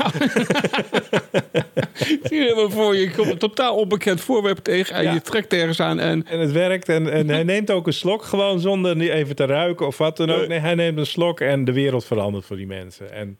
Zie 2.23 2.39
je 2.39 2.43
helemaal 2.43 2.71
voor 2.71 2.95
je. 2.95 3.01
Je 3.01 3.11
komt 3.11 3.31
een 3.31 3.39
totaal 3.39 3.77
onbekend 3.77 4.21
voorwerp 4.21 4.59
tegen 4.59 4.95
en 4.97 5.03
Ja. 5.03 5.13
je 5.13 5.21
trekt 5.23 5.53
ergens 5.53 5.81
aan. 5.81 5.99
En 5.99 6.27
En 6.27 6.41
het 6.41 6.53
werkt. 6.53 6.89
En, 6.89 7.13
en 7.13 7.29
hij 7.29 7.43
neemt 7.43 7.71
ook 7.71 7.87
een 7.87 7.93
slok, 7.93 8.23
gewoon 8.25 8.61
zonder 8.61 9.01
even 9.11 9.37
te 9.37 9.45
ruiken 9.45 9.87
of 9.87 9.99
wat 9.99 10.17
dan 10.17 10.31
ook. 10.31 10.47
Nee, 10.49 10.59
hij 10.59 10.75
neemt 10.75 10.99
een 10.99 11.07
slok 11.07 11.41
en 11.41 11.65
de 11.65 11.73
wereld 11.73 12.05
verandert 12.05 12.45
voor 12.45 12.57
die 12.57 12.67
mensen. 12.67 13.13
En, 13.13 13.39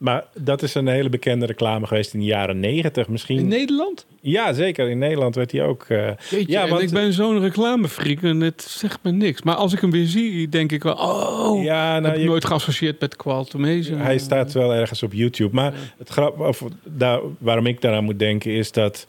maar 0.00 0.24
dat 0.34 0.62
is 0.62 0.74
een 0.74 0.86
hele 0.86 1.08
bekende 1.08 1.46
reclame 1.46 1.86
geweest 1.86 2.14
in 2.14 2.20
de 2.20 2.26
jaren 2.26 2.60
negentig 2.60 3.08
misschien. 3.08 3.38
in 3.38 3.48
Nederland? 3.48 4.06
Ja, 4.20 4.52
zeker. 4.52 4.88
In 4.90 4.98
Nederland 4.98 5.34
werd 5.34 5.52
hij 5.52 5.62
ook... 5.64 5.84
eh, 5.88 6.06
Jeetje, 6.30 6.52
Ja, 6.52 6.68
want- 6.68 6.82
ik 6.82 6.90
ben 6.90 7.12
zo'n 7.12 7.40
reclamefreak 7.40 8.22
en 8.22 8.40
het 8.40 8.62
zegt 8.62 8.98
me 9.02 9.10
niks. 9.12 9.42
Maar 9.42 9.54
als 9.54 9.72
ik 9.72 9.80
hem 9.80 9.90
weer 9.90 10.06
zie, 10.06 10.48
denk 10.48 10.72
ik 10.72 10.82
wel... 10.82 10.94
Oh, 10.94 11.62
ja, 11.64 11.92
heb 11.94 12.02
nou, 12.02 12.14
ik 12.14 12.20
je- 12.20 12.26
nooit 12.26 12.44
geassocieerd 12.44 13.00
met 13.00 13.16
Qualtemezen. 13.16 13.98
Hij 13.98 14.18
staat 14.18 14.52
wel 14.52 14.74
ergens 14.74 15.02
op 15.02 15.12
YouTube. 15.12 15.54
Maar 15.54 15.74
het 15.98 16.08
grap, 16.08 16.40
of 16.40 16.64
daar, 16.84 17.20
waarom 17.38 17.66
ik 17.66 17.80
daaraan 17.80 18.04
moet 18.04 18.18
denken 18.18 18.50
is 18.50 18.72
dat 18.72 19.06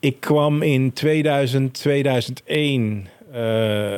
ik 0.00 0.20
kwam 0.20 0.62
in 0.62 0.92
2000, 0.92 1.74
2001 1.74 3.06
eh, 3.32 3.94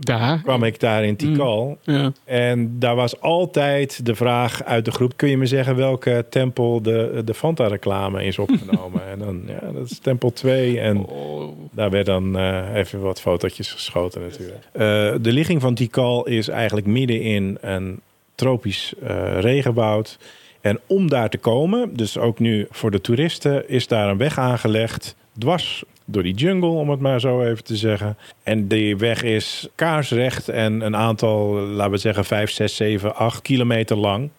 Daar? 0.00 0.40
kwam 0.42 0.62
ik 0.62 0.80
daar 0.80 1.04
in 1.04 1.16
Tikal. 1.16 1.78
Ja. 1.82 2.12
En 2.24 2.78
daar 2.78 2.94
was 2.94 3.20
altijd 3.20 4.06
de 4.06 4.14
vraag 4.14 4.64
uit 4.64 4.84
de 4.84 4.90
groep: 4.90 5.12
kun 5.16 5.28
je 5.28 5.36
me 5.36 5.46
zeggen 5.46 5.76
welke 5.76 6.26
tempel 6.30 6.82
de, 6.82 7.22
de 7.24 7.34
Fanta-reclame 7.34 8.24
is 8.24 8.38
opgenomen? 8.38 9.06
en 9.12 9.18
dan, 9.18 9.42
ja, 9.46 9.72
dat 9.72 9.90
is 9.90 9.98
tempel 9.98 10.32
2. 10.32 10.80
En 10.80 10.98
Oh, 11.04 11.48
daar 11.70 11.90
werd 11.90 12.06
dan 12.06 12.38
eh, 12.38 12.74
even 12.74 13.00
wat 13.00 13.20
fotootjes 13.20 13.72
geschoten 13.72 14.20
natuurlijk. 14.20 14.64
Eh, 14.72 14.80
de 15.22 15.32
ligging 15.32 15.60
van 15.60 15.74
Tikal 15.74 16.26
is 16.26 16.48
eigenlijk 16.48 16.86
midden 16.86 17.20
in 17.20 17.58
een 17.60 18.00
tropisch 18.34 18.94
eh, 19.02 19.40
regenwoud. 19.40 20.18
En 20.60 20.80
om 20.86 21.08
daar 21.08 21.30
te 21.30 21.38
komen, 21.38 21.96
dus 21.96 22.18
ook 22.18 22.38
nu 22.38 22.66
voor 22.70 22.90
de 22.90 23.00
toeristen, 23.00 23.68
is 23.68 23.86
daar 23.86 24.08
een 24.08 24.16
weg 24.16 24.38
aangelegd. 24.38 25.16
Dwars 25.38 25.84
door 26.12 26.22
die 26.22 26.34
jungle, 26.34 26.68
om 26.68 26.90
het 26.90 27.00
maar 27.00 27.20
zo 27.20 27.42
even 27.42 27.64
te 27.64 27.76
zeggen. 27.76 28.16
En 28.42 28.68
die 28.68 28.96
weg 28.96 29.22
is 29.22 29.68
kaarsrecht 29.74 30.48
en 30.48 30.80
een 30.80 30.96
aantal, 30.96 31.54
laten 31.54 31.92
we 31.92 31.98
zeggen, 31.98 32.24
5, 32.24 32.50
6, 32.50 32.76
7, 32.76 33.16
8 33.16 33.42
kilometer 33.42 33.96
lang. 33.96 34.30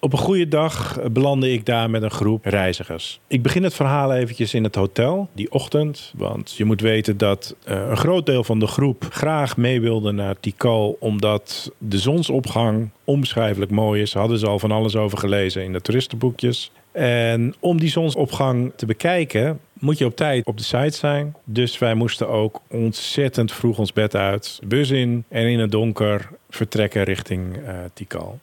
Op 0.00 0.12
een 0.12 0.18
goede 0.18 0.48
dag 0.48 0.98
belandde 1.12 1.52
ik 1.52 1.66
daar 1.66 1.90
met 1.90 2.02
een 2.02 2.10
groep 2.10 2.44
reizigers. 2.44 3.20
Ik 3.26 3.42
begin 3.42 3.62
het 3.62 3.74
verhaal 3.74 4.12
eventjes 4.12 4.54
in 4.54 4.64
het 4.64 4.74
hotel, 4.74 5.28
die 5.32 5.52
ochtend. 5.52 6.12
Want 6.16 6.54
je 6.56 6.64
moet 6.64 6.80
weten 6.80 7.16
dat 7.16 7.54
eh, 7.64 7.88
een 7.88 7.96
groot 7.96 8.26
deel 8.26 8.44
van 8.44 8.58
de 8.58 8.66
groep 8.66 9.06
graag 9.10 9.56
mee 9.56 9.80
wilde 9.80 10.12
naar 10.12 10.40
Tikal... 10.40 10.96
omdat 11.00 11.72
de 11.78 11.98
zonsopgang 11.98 12.90
onbeschrijfelijk 13.04 13.70
mooi 13.70 14.02
is. 14.02 14.14
Hadden 14.14 14.38
ze 14.38 14.46
al 14.46 14.58
van 14.58 14.72
alles 14.72 14.96
over 14.96 15.18
gelezen 15.18 15.64
in 15.64 15.72
de 15.72 15.80
toeristenboekjes. 15.80 16.70
En 16.92 17.54
om 17.60 17.78
die 17.78 17.90
zonsopgang 17.90 18.72
te 18.76 18.86
bekijken 18.86 19.60
moet 19.78 19.98
je 19.98 20.04
op 20.04 20.16
tijd 20.16 20.46
op 20.46 20.56
de 20.56 20.62
site 20.62 20.96
zijn. 20.96 21.34
Dus 21.44 21.78
wij 21.78 21.94
moesten 21.94 22.28
ook 22.28 22.60
ontzettend 22.68 23.52
vroeg 23.52 23.78
ons 23.78 23.92
bed 23.92 24.14
uit, 24.14 24.60
bus 24.64 24.90
in... 24.90 25.24
en 25.28 25.46
in 25.46 25.58
het 25.58 25.70
donker 25.70 26.28
vertrekken 26.50 27.02
richting 27.02 27.56
eh 27.56 27.74
Tikal. 27.94 28.38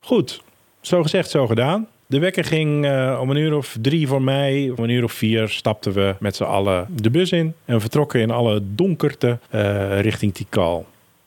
Goed, 0.00 0.42
zo 0.80 1.02
gezegd, 1.02 1.30
zo 1.30 1.46
gedaan. 1.46 1.88
De 2.06 2.18
wekker 2.18 2.44
ging 2.44 2.84
eh, 2.84 3.18
om 3.20 3.30
een 3.30 3.36
uur 3.36 3.56
of 3.56 3.76
drie 3.80 4.08
voor 4.08 4.22
mij. 4.22 4.72
Om 4.76 4.84
een 4.84 4.90
uur 4.90 5.04
of 5.04 5.12
vier 5.12 5.48
stapten 5.48 5.92
we 5.92 6.14
met 6.20 6.36
z'n 6.36 6.44
allen 6.44 6.86
de 6.90 7.10
bus 7.10 7.32
in. 7.32 7.54
En 7.64 7.80
vertrokken 7.80 8.20
in 8.20 8.30
alle 8.30 8.62
donkerte 8.64 9.38
eh, 9.50 10.00
richting 10.00 10.34
Tikal. 10.34 10.86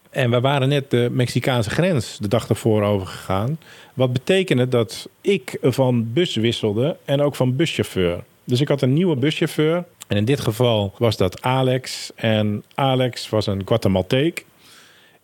En 0.10 0.32
we 0.32 0.40
waren 0.40 0.70
net 0.70 0.92
de 0.92 1.10
Mexicaanse 1.12 1.70
grens 1.70 2.18
de 2.18 2.28
dag 2.28 2.50
ervoor 2.50 2.84
overgegaan. 2.84 3.60
Wat 3.94 4.14
betekende 4.14 4.68
dat 4.68 5.10
ik 5.22 5.58
van 5.62 6.14
bus 6.14 6.36
wisselde 6.36 6.98
en 7.06 7.22
ook 7.22 7.36
van 7.36 7.56
buschauffeur. 7.56 8.24
Dus 8.50 8.62
ik 8.62 8.68
had 8.68 8.82
een 8.82 8.94
nieuwe 8.94 9.16
buschauffeur. 9.16 9.84
En 10.08 10.18
in 10.18 10.26
dit 10.26 10.40
geval 10.40 10.94
was 10.98 11.18
dat 11.18 11.42
Alex. 11.42 12.12
En 12.16 12.64
Alex 12.76 13.30
was 13.30 13.48
een 13.48 13.62
Guatemalteek. 13.66 14.46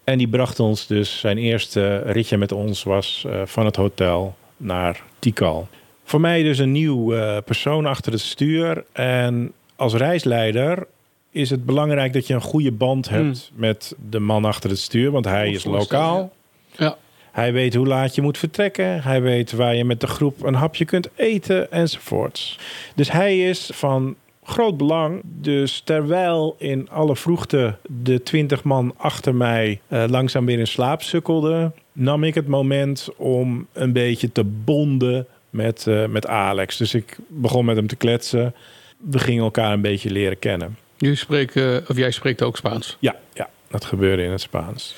En 0.03 0.17
die 0.17 0.27
bracht 0.27 0.60
ons 0.60 0.88
dus, 0.88 1.20
zijn 1.20 1.38
eerste 1.38 1.98
ritje 1.98 2.38
met 2.38 2.51
ons 2.51 2.84
was 2.84 3.25
eh, 3.27 3.41
van 3.46 3.65
het 3.65 3.75
hotel 3.75 4.36
naar 4.58 5.01
Tikal. 5.20 5.67
Voor 6.03 6.22
mij 6.22 6.44
dus 6.44 6.58
een 6.58 6.72
nieuw 6.72 7.13
eh, 7.13 7.38
persoon 7.46 7.86
achter 7.86 8.12
het 8.12 8.22
stuur. 8.22 8.84
En 8.91 9.53
als 9.75 9.94
reisleider 9.94 10.88
is 11.32 11.50
het 11.50 11.65
belangrijk 11.65 12.13
dat 12.13 12.27
je 12.27 12.34
een 12.34 12.41
goede 12.41 12.72
band 12.72 13.10
hebt 13.10 13.51
met 13.55 13.96
de 14.10 14.20
man 14.20 14.46
achter 14.46 14.70
het 14.70 14.79
stuur. 14.79 15.12
Want 15.12 15.25
hij 15.25 15.50
is 15.50 15.63
lokaal. 15.63 16.34
Ja. 16.77 16.98
Hij 17.36 17.54
weet 17.54 17.74
hoe 17.74 17.88
laat 17.88 18.15
je 18.15 18.22
moet 18.22 18.38
vertrekken. 18.38 19.01
Hij 19.01 19.22
weet 19.22 19.51
waar 19.51 19.75
je 19.75 19.86
met 19.86 20.00
de 20.00 20.08
groep 20.08 20.44
een 20.44 20.54
hapje 20.54 20.86
kunt 20.86 21.10
eten 21.15 21.72
enzovoorts. 21.72 22.60
Dus 22.96 23.12
hij 23.12 23.50
is 23.50 23.70
van 23.74 24.15
groot 24.44 24.77
belang. 24.77 25.22
Dus 25.24 25.82
terwijl 25.84 26.56
in 26.60 26.89
alle 26.89 27.15
vroegte 27.15 27.77
de 27.88 28.24
twintig 28.24 28.63
man 28.63 28.94
achter 28.98 29.36
mij 29.36 29.82
eh, 29.88 30.04
langzaam 30.08 30.46
weer 30.46 30.60
in 30.60 30.68
slaap 30.68 31.01
sukkelden, 31.01 31.74
nam 31.92 32.24
ik 32.24 32.36
het 32.36 32.48
moment 32.48 33.10
om 33.18 33.68
een 33.74 33.94
beetje 33.94 34.32
te 34.32 34.44
bonden 34.44 35.27
met, 35.50 35.88
eh, 35.88 36.06
met 36.06 36.27
Alex. 36.27 36.77
Dus 36.77 36.94
ik 36.94 37.18
begon 37.27 37.65
met 37.65 37.75
hem 37.75 37.88
te 37.88 37.96
kletsen. 37.96 38.56
We 38.98 39.20
gingen 39.20 39.44
elkaar 39.44 39.74
een 39.74 39.82
beetje 39.82 40.10
leren 40.10 40.39
kennen. 40.39 40.77
Jullie 40.98 41.18
spreken, 41.18 41.84
of 41.88 41.98
jij 41.98 42.12
spreekt 42.12 42.42
ook 42.42 42.58
Spaans. 42.58 42.98
Ja, 43.00 43.15
ja, 43.34 43.50
dat 43.68 43.86
gebeurde 43.86 44.24
in 44.24 44.32
het 44.32 44.42
Spaans. 44.42 44.96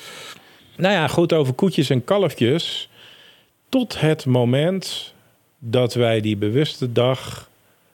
Nou 0.78 0.94
ja, 0.94 1.08
goed 1.08 1.32
over 1.32 1.54
koetjes 1.54 1.90
en 1.90 2.04
kalfjes. 2.04 2.88
Tot 3.68 4.00
het 4.00 4.26
moment 4.26 5.14
dat 5.58 5.94
wij 5.94 6.20
die 6.20 6.36
bewuste 6.36 6.92
dag 6.92 7.48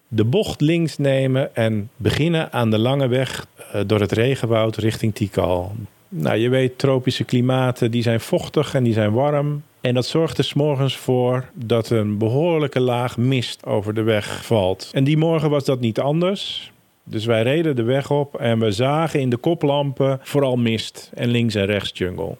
de 0.08 0.24
bocht 0.24 0.60
links 0.60 0.98
nemen 0.98 1.56
en 1.56 1.90
beginnen 1.96 2.52
aan 2.52 2.70
de 2.70 2.78
lange 2.78 3.08
weg 3.08 3.46
eh, 3.72 3.80
door 3.86 4.00
het 4.00 4.12
regenwoud 4.12 4.76
richting 4.76 5.14
Tikal. 5.14 5.72
Nou, 6.08 6.36
je 6.36 6.48
weet, 6.48 6.78
tropische 6.78 7.24
klimaten 7.24 7.90
die 7.90 8.02
zijn 8.02 8.20
vochtig 8.20 8.74
en 8.74 8.84
die 8.84 8.92
zijn 8.92 9.12
warm. 9.12 9.62
En 9.80 9.94
dat 9.94 10.06
zorgt 10.06 10.38
er 10.38 10.44
's 10.44 10.54
morgens 10.54 10.96
voor 10.96 11.50
dat 11.54 11.90
een 11.90 12.18
behoorlijke 12.18 12.80
laag 12.80 13.16
mist 13.16 13.66
over 13.66 13.94
de 13.94 14.02
weg 14.02 14.44
valt. 14.44 14.90
En 14.92 15.04
die 15.04 15.16
morgen 15.16 15.50
was 15.50 15.64
dat 15.64 15.80
niet 15.80 16.00
anders. 16.00 16.72
Dus 17.04 17.24
wij 17.24 17.42
reden 17.42 17.76
de 17.76 17.82
weg 17.82 18.10
op 18.10 18.34
en 18.34 18.58
we 18.58 18.70
zagen 18.70 19.20
in 19.20 19.30
de 19.30 19.36
koplampen 19.36 20.18
vooral 20.22 20.56
mist 20.56 21.10
en 21.14 21.28
links 21.28 21.54
en 21.54 21.66
rechts 21.66 21.98
jungle. 21.98 22.36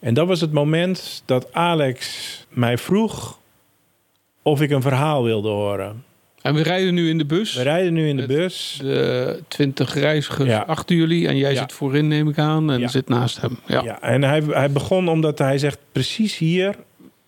En 0.00 0.14
dat 0.14 0.26
was 0.26 0.40
het 0.40 0.52
moment 0.52 1.22
dat 1.24 1.52
Alex 1.52 2.46
mij 2.48 2.78
vroeg 2.78 3.38
of 4.42 4.60
ik 4.60 4.70
een 4.70 4.82
verhaal 4.82 5.24
wilde 5.24 5.48
horen. 5.48 6.04
En 6.42 6.54
we 6.54 6.62
rijden 6.62 6.94
nu 6.94 7.08
in 7.08 7.18
de 7.18 7.24
bus. 7.24 7.54
We 7.54 7.62
rijden 7.62 7.92
nu 7.92 8.08
in 8.08 8.16
de 8.16 8.26
bus. 8.26 8.78
De 8.82 9.42
twintig 9.48 9.94
reizigers 9.94 10.48
Ja. 10.48 10.64
achter 10.66 10.96
jullie. 10.96 11.28
En 11.28 11.36
jij 11.36 11.52
Ja. 11.52 11.58
zit 11.60 11.72
voorin, 11.72 12.08
neem 12.08 12.28
ik 12.28 12.38
aan. 12.38 12.70
En 12.70 12.80
Ja. 12.80 12.88
zit 12.88 13.08
naast 13.08 13.40
hem. 13.40 13.58
Ja. 13.66 13.82
Ja. 13.82 14.00
en 14.02 14.22
hij, 14.22 14.42
hij 14.48 14.70
begon 14.70 15.08
omdat 15.08 15.38
hij 15.38 15.58
zegt 15.58 15.78
precies 15.92 16.38
hier 16.38 16.74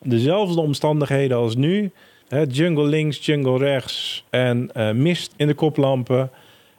dezelfde 0.03 0.61
omstandigheden 0.61 1.37
als 1.37 1.57
nu. 1.57 1.91
Hè, 2.29 2.43
jungle 2.49 2.87
links, 2.87 3.27
jungle 3.27 3.59
rechts 3.59 4.25
en 4.31 4.71
eh, 4.75 4.91
mist 4.93 5.33
in 5.37 5.47
de 5.47 5.55
koplampen. 5.55 6.31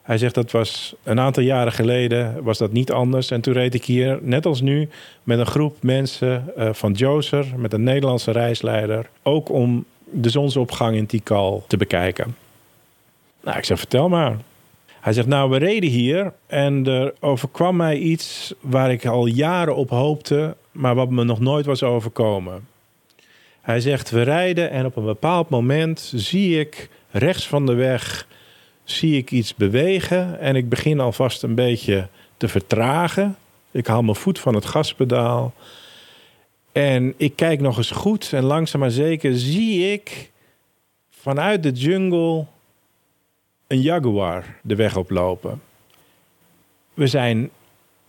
Hij 0.04 0.18
zegt 0.18 0.36
dat 0.36 0.52
was 0.52 0.96
een 1.04 1.20
aantal 1.20 1.44
jaren 1.44 1.72
geleden 1.72 2.44
was 2.44 2.58
dat 2.58 2.72
niet 2.72 2.92
anders. 2.92 3.32
En 3.32 3.42
toen 3.42 3.54
reed 3.54 3.74
ik 3.74 3.86
hier, 3.86 4.20
net 4.22 4.46
als 4.46 4.62
nu, 4.62 4.90
met 5.24 5.40
een 5.40 5.46
groep 5.46 5.84
mensen 5.84 6.56
eh, 6.56 6.74
van 6.74 6.92
Joser, 6.92 7.46
met 7.56 7.74
een 7.74 7.84
Nederlandse 7.84 8.32
reisleider. 8.32 9.10
Ook 9.22 9.50
om 9.50 9.86
de 10.04 10.30
zonsopgang 10.30 10.96
in 10.96 11.06
Tikal 11.06 11.64
te 11.68 11.78
bekijken. 11.78 12.36
Nou, 13.44 13.58
ik 13.58 13.66
zeg, 13.66 13.78
vertel 13.78 14.10
maar. 14.10 14.38
Hij 15.00 15.14
zegt, 15.14 15.28
nou, 15.28 15.50
we 15.50 15.58
reden 15.58 15.90
hier 15.90 16.34
en 16.48 16.86
er 16.86 17.14
overkwam 17.20 17.76
mij 17.76 17.98
iets 17.98 18.54
waar 18.60 18.92
ik 18.92 19.06
al 19.06 19.26
jaren 19.26 19.76
op 19.76 19.90
hoopte, 19.90 20.56
maar 20.72 20.96
wat 20.96 21.10
me 21.10 21.24
nog 21.24 21.40
nooit 21.40 21.66
was 21.66 21.84
overkomen. 21.84 22.68
Hij 23.62 23.80
zegt, 23.80 24.10
we 24.10 24.22
rijden 24.22 24.72
en 24.72 24.86
op 24.86 24.96
een 24.96 25.06
bepaald 25.06 25.50
moment 25.50 26.12
zie 26.16 26.60
ik 26.60 26.90
rechts 27.12 27.48
van 27.48 27.66
de 27.66 27.74
weg 27.74 28.28
zie 28.84 29.18
ik 29.18 29.32
iets 29.32 29.56
bewegen 29.56 30.40
en 30.40 30.56
ik 30.56 30.70
begin 30.70 31.00
alvast 31.00 31.44
een 31.44 31.56
beetje 31.56 32.08
te 32.38 32.48
vertragen. 32.48 33.38
Ik 33.72 33.88
haal 33.88 34.02
mijn 34.02 34.16
voet 34.16 34.40
van 34.40 34.56
het 34.56 34.66
gaspedaal 34.66 35.54
En 36.72 37.14
ik 37.18 37.36
kijk 37.36 37.62
nog 37.62 37.78
eens 37.78 37.92
goed 37.92 38.34
en 38.34 38.44
langzaam 38.44 38.80
maar 38.80 38.92
zeker 38.92 39.38
zie 39.38 39.92
ik 39.92 40.32
vanuit 41.10 41.64
de 41.64 41.72
jungle 41.72 42.46
een 43.68 43.82
jaguar 43.82 44.60
de 44.62 44.76
weg 44.76 44.98
oplopen. 44.98 45.62
We 46.94 47.08
zijn 47.08 47.50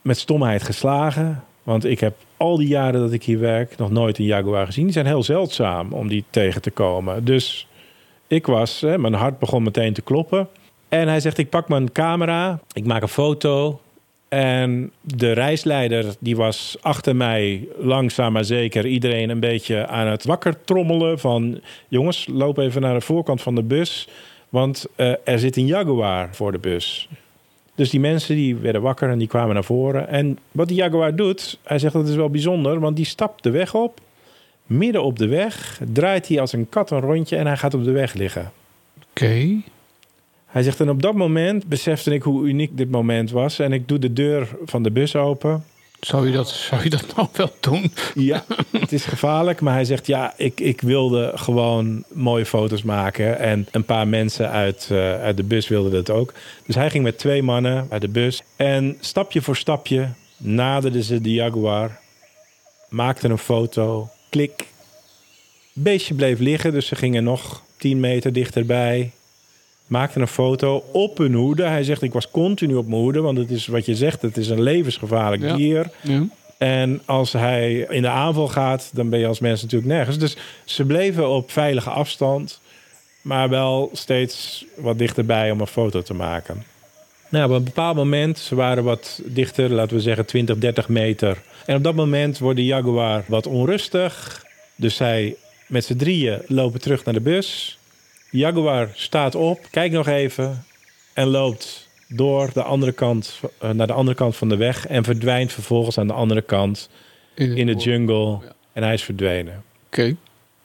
met 0.02 0.18
stomheid 0.18 0.62
geslagen, 0.62 1.44
want 1.62 1.84
ik 1.84 2.00
heb 2.00 2.16
al 2.36 2.56
die 2.56 2.68
jaren 2.68 3.00
dat 3.00 3.12
ik 3.12 3.22
hier 3.22 3.38
werk 3.38 3.76
nog 3.76 3.90
nooit 3.90 4.18
een 4.18 4.24
jaguar 4.24 4.66
gezien. 4.66 4.84
Die 4.84 4.92
zijn 4.92 5.06
heel 5.06 5.22
zeldzaam 5.22 5.92
om 5.92 6.08
die 6.08 6.24
tegen 6.30 6.62
te 6.62 6.70
komen. 6.70 7.24
Dus 7.24 7.66
ik 8.26 8.46
was, 8.46 8.80
hè, 8.80 8.98
mijn 8.98 9.14
hart 9.14 9.38
begon 9.38 9.62
meteen 9.62 9.92
te 9.92 10.02
kloppen. 10.02 10.48
En 10.94 11.08
hij 11.08 11.20
zegt, 11.20 11.38
ik 11.38 11.48
pak 11.48 11.68
mijn 11.68 11.92
camera, 11.92 12.60
ik 12.72 12.86
maak 12.86 13.02
een 13.02 13.08
foto. 13.08 13.80
En 14.28 14.92
de 15.00 15.32
reisleider 15.32 16.14
die 16.18 16.36
was 16.36 16.76
achter 16.80 17.16
mij 17.16 17.68
langzaam 17.78 18.32
maar 18.32 18.44
zeker 18.44 18.86
iedereen 18.86 19.30
een 19.30 19.40
beetje 19.40 19.86
aan 19.86 20.06
het 20.06 20.24
wakker 20.24 20.64
trommelen 20.64 21.18
van 21.18 21.60
jongens, 21.88 22.28
loop 22.32 22.58
even 22.58 22.80
naar 22.80 22.94
de 22.94 23.00
voorkant 23.00 23.42
van 23.42 23.54
de 23.54 23.62
bus, 23.62 24.08
want 24.48 24.86
uh, 24.96 25.12
er 25.24 25.38
zit 25.38 25.56
een 25.56 25.66
jaguar 25.66 26.28
voor 26.32 26.52
de 26.52 26.58
bus. 26.58 27.08
Dus 27.74 27.90
die 27.90 28.00
mensen 28.00 28.36
die 28.36 28.56
werden 28.56 28.82
wakker 28.82 29.10
en 29.10 29.18
die 29.18 29.28
kwamen 29.28 29.54
naar 29.54 29.64
voren. 29.64 30.08
En 30.08 30.38
wat 30.52 30.68
die 30.68 30.76
jaguar 30.76 31.16
doet, 31.16 31.58
hij 31.62 31.78
zegt 31.78 31.92
dat 31.92 32.08
is 32.08 32.14
wel 32.14 32.30
bijzonder, 32.30 32.80
want 32.80 32.96
die 32.96 33.04
stapt 33.04 33.42
de 33.42 33.50
weg 33.50 33.74
op, 33.74 34.00
midden 34.66 35.02
op 35.02 35.18
de 35.18 35.28
weg, 35.28 35.80
draait 35.92 36.28
hij 36.28 36.40
als 36.40 36.52
een 36.52 36.68
kat 36.68 36.90
een 36.90 37.00
rondje 37.00 37.36
en 37.36 37.46
hij 37.46 37.56
gaat 37.56 37.74
op 37.74 37.84
de 37.84 37.92
weg 37.92 38.12
liggen. 38.12 38.52
Oké. 39.10 39.62
Hij 40.54 40.62
zegt, 40.62 40.80
en 40.80 40.90
op 40.90 41.02
dat 41.02 41.14
moment 41.14 41.66
besefte 41.66 42.14
ik 42.14 42.22
hoe 42.22 42.46
uniek 42.46 42.76
dit 42.76 42.90
moment 42.90 43.30
was. 43.30 43.58
En 43.58 43.72
ik 43.72 43.88
doe 43.88 43.98
de 43.98 44.12
deur 44.12 44.48
van 44.64 44.82
de 44.82 44.90
bus 44.90 45.16
open. 45.16 45.64
Zou 46.00 46.26
je 46.26 46.32
dat, 46.32 46.48
zou 46.48 46.82
je 46.82 46.90
dat 46.90 47.16
nou 47.16 47.28
wel 47.32 47.50
doen? 47.60 47.92
Ja, 48.14 48.44
het 48.70 48.92
is 48.92 49.04
gevaarlijk. 49.04 49.60
Maar 49.60 49.74
hij 49.74 49.84
zegt, 49.84 50.06
ja, 50.06 50.34
ik, 50.36 50.60
ik 50.60 50.80
wilde 50.80 51.32
gewoon 51.34 52.04
mooie 52.12 52.46
foto's 52.46 52.82
maken. 52.82 53.38
En 53.38 53.66
een 53.70 53.84
paar 53.84 54.08
mensen 54.08 54.50
uit, 54.50 54.88
uh, 54.92 54.98
uit 55.20 55.36
de 55.36 55.42
bus 55.42 55.68
wilden 55.68 55.92
dat 55.92 56.10
ook. 56.10 56.32
Dus 56.66 56.74
hij 56.74 56.90
ging 56.90 57.04
met 57.04 57.18
twee 57.18 57.42
mannen 57.42 57.86
uit 57.90 58.00
de 58.00 58.08
bus. 58.08 58.42
En 58.56 58.96
stapje 59.00 59.42
voor 59.42 59.56
stapje 59.56 60.08
naderden 60.36 61.02
ze 61.02 61.20
de 61.20 61.32
Jaguar. 61.32 62.00
Maakten 62.88 63.30
een 63.30 63.38
foto. 63.38 64.08
Klik. 64.30 64.66
Beestje 65.72 66.14
bleef 66.14 66.38
liggen, 66.38 66.72
dus 66.72 66.86
ze 66.86 66.94
gingen 66.94 67.24
nog 67.24 67.62
10 67.76 68.00
meter 68.00 68.32
dichterbij 68.32 69.10
maakte 69.86 70.20
een 70.20 70.28
foto 70.28 70.84
op 70.92 71.18
hun 71.18 71.34
hoede. 71.34 71.62
Hij 71.62 71.82
zegt, 71.82 72.02
ik 72.02 72.12
was 72.12 72.30
continu 72.30 72.74
op 72.74 72.86
mijn 72.86 73.00
hoede, 73.00 73.20
want 73.20 73.38
het 73.38 73.50
is 73.50 73.66
wat 73.66 73.86
je 73.86 73.94
zegt, 73.94 74.22
het 74.22 74.36
is 74.36 74.48
een 74.48 74.62
levensgevaarlijk 74.62 75.56
dier. 75.56 75.90
Ja. 76.02 76.22
En 76.58 77.02
als 77.04 77.32
hij 77.32 77.86
in 77.90 78.02
de 78.02 78.08
aanval 78.08 78.48
gaat, 78.48 78.90
dan 78.92 79.08
ben 79.08 79.18
je 79.18 79.26
als 79.26 79.38
mens 79.38 79.62
natuurlijk 79.62 79.92
nergens. 79.92 80.18
Dus 80.18 80.36
ze 80.64 80.84
bleven 80.84 81.28
op 81.28 81.50
veilige 81.50 81.90
afstand, 81.90 82.60
maar 83.22 83.48
wel 83.48 83.90
steeds 83.92 84.64
wat 84.76 84.98
dichterbij 84.98 85.50
om 85.50 85.60
een 85.60 85.66
foto 85.66 86.02
te 86.02 86.14
maken. 86.14 86.64
Nou, 87.28 87.50
op 87.50 87.56
een 87.56 87.64
bepaald 87.64 87.96
moment, 87.96 88.38
ze 88.38 88.54
waren 88.54 88.84
wat 88.84 89.20
dichter, 89.24 89.70
laten 89.70 89.96
we 89.96 90.02
zeggen 90.02 90.26
20, 90.26 90.58
30 90.58 90.88
meter. 90.88 91.42
En 91.66 91.76
op 91.76 91.82
dat 91.82 91.94
moment 91.94 92.38
wordt 92.38 92.56
de 92.56 92.64
Jaguar 92.64 93.24
wat 93.26 93.46
onrustig. 93.46 94.44
Dus 94.76 94.96
zij 94.96 95.36
met 95.66 95.84
z'n 95.84 95.96
drieën 95.96 96.42
lopen 96.46 96.80
terug 96.80 97.04
naar 97.04 97.14
de 97.14 97.20
bus. 97.20 97.78
Jaguar 98.38 98.88
staat 98.94 99.34
op, 99.34 99.58
kijkt 99.70 99.94
nog 99.94 100.06
even 100.06 100.64
en 101.12 101.26
loopt 101.26 101.88
door 102.08 102.50
de 102.52 102.62
andere 102.62 102.92
kant, 102.92 103.40
uh, 103.62 103.70
naar 103.70 103.86
de 103.86 103.92
andere 103.92 104.16
kant 104.16 104.36
van 104.36 104.48
de 104.48 104.56
weg 104.56 104.86
en 104.86 105.04
verdwijnt 105.04 105.52
vervolgens 105.52 105.98
aan 105.98 106.06
de 106.06 106.12
andere 106.12 106.42
kant 106.42 106.90
in, 107.34 107.56
in 107.56 107.66
de 107.66 107.74
jungle. 107.74 108.38
En 108.72 108.82
hij 108.82 108.94
is 108.94 109.02
verdwenen. 109.02 109.62
Oké. 109.86 110.16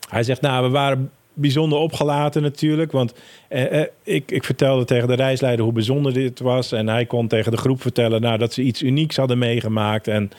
Hij 0.10 0.23
zegt, 0.23 0.41
nou, 0.41 0.63
we 0.63 0.69
waren 0.69 1.12
bijzonder 1.34 1.79
opgelaten 1.79 2.41
natuurlijk. 2.41 2.91
Want 2.91 3.13
eh, 3.47 3.82
eh, 3.82 3.88
ik, 4.03 4.32
ik 4.32 4.43
vertelde 4.43 4.86
tegen 4.86 5.08
de 5.08 5.13
reisleider 5.13 5.63
hoe 5.63 5.73
bijzonder 5.73 6.13
dit 6.13 6.39
was. 6.39 6.71
En 6.71 6.88
hij 6.88 7.05
kon 7.05 7.27
tegen 7.27 7.51
de 7.51 7.58
groep 7.58 7.82
vertellen 7.82 8.21
nou, 8.21 8.38
dat 8.38 8.53
ze 8.53 8.62
iets 8.62 8.82
unieks 8.82 9.15
hadden 9.15 9.38
meegemaakt. 9.38 10.08
En 10.08 10.32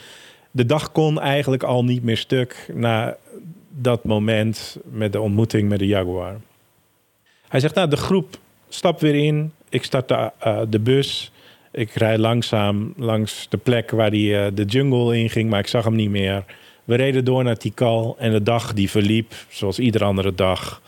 de 0.51 0.66
dag 0.66 0.93
kon 0.93 1.21
eigenlijk 1.21 1.62
al 1.62 1.85
niet 1.85 2.03
meer 2.03 2.16
stuk 2.16 2.71
na 2.75 3.16
dat 3.69 4.05
moment 4.05 4.77
met 4.90 5.12
de 5.12 5.21
ontmoeting 5.21 5.69
met 5.69 5.79
de 5.79 5.87
Jaguar. 5.87 6.37
Hij 7.51 7.61
zegt, 7.61 7.75
nou, 7.75 7.89
de 7.89 7.97
groep 7.97 8.37
stapt 8.69 9.01
weer 9.01 9.15
in. 9.15 9.53
Ik 9.69 9.85
start 9.85 10.09
de, 10.09 10.31
uh, 10.47 10.61
de 10.69 10.79
bus. 10.79 11.33
Ik 11.73 11.93
rijd 11.93 12.19
langzaam 12.19 12.95
langs 12.97 13.47
de 13.49 13.57
plek 13.57 13.91
waar 13.91 14.11
die, 14.11 14.33
uh, 14.33 14.47
de 14.55 14.65
jungle 14.65 15.19
in 15.19 15.31
ging, 15.31 15.51
maar 15.51 15.61
ik 15.61 15.67
zag 15.67 15.85
hem 15.85 15.95
niet 15.95 16.11
meer. 16.11 16.45
We 16.85 16.95
reden 16.95 17.25
door 17.25 17.45
naar 17.45 17.57
Tikal 17.57 18.17
en 18.19 18.33
de 18.33 18.43
dag 18.43 18.75
die 18.75 18.91
verliep 18.91 19.35
zoals 19.49 19.79
iedere 19.79 20.05
andere 20.05 20.35
dag. 20.35 20.83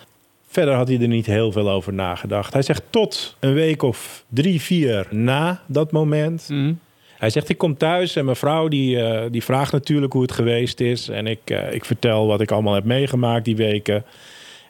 Verder 0.46 0.74
had 0.74 0.88
hij 0.88 1.00
er 1.00 1.08
niet 1.08 1.26
heel 1.26 1.52
veel 1.52 1.70
over 1.70 1.92
nagedacht. 1.92 2.52
Hij 2.52 2.62
zegt 2.62 2.82
tot 2.90 3.36
een 3.40 3.54
week 3.54 3.82
of 3.82 4.24
drie, 4.28 4.60
vier 4.60 5.06
na 5.10 5.60
dat 5.66 5.92
moment. 5.92 6.48
Mm. 6.48 6.78
Hij 7.18 7.30
zegt, 7.30 7.48
ik 7.48 7.58
kom 7.58 7.76
thuis 7.76 8.16
en 8.16 8.24
mijn 8.24 8.36
vrouw 8.36 8.68
die, 8.68 8.96
uh, 8.96 9.22
die 9.30 9.42
vraagt 9.42 9.72
natuurlijk 9.72 10.12
hoe 10.12 10.22
het 10.22 10.32
geweest 10.32 10.80
is. 10.80 11.08
En 11.08 11.26
ik, 11.26 11.40
uh, 11.44 11.72
ik 11.72 11.84
vertel 11.84 12.26
wat 12.26 12.40
ik 12.40 12.50
allemaal 12.50 12.74
heb 12.74 12.84
meegemaakt 12.84 13.44
die 13.44 13.56
weken. 13.56 14.04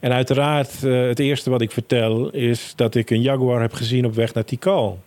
En 0.03 0.12
uiteraard, 0.12 0.83
uh, 0.85 1.07
het 1.07 1.19
eerste 1.19 1.51
wat 1.51 1.61
ik 1.61 1.71
vertel 1.71 2.31
is 2.31 2.73
dat 2.77 2.95
ik 2.95 3.11
een 3.11 3.21
Jaguar 3.21 3.61
heb 3.61 3.73
gezien 3.73 4.07
op 4.07 4.15
weg 4.15 4.35
naar 4.35 4.45
Tikal. 4.45 4.99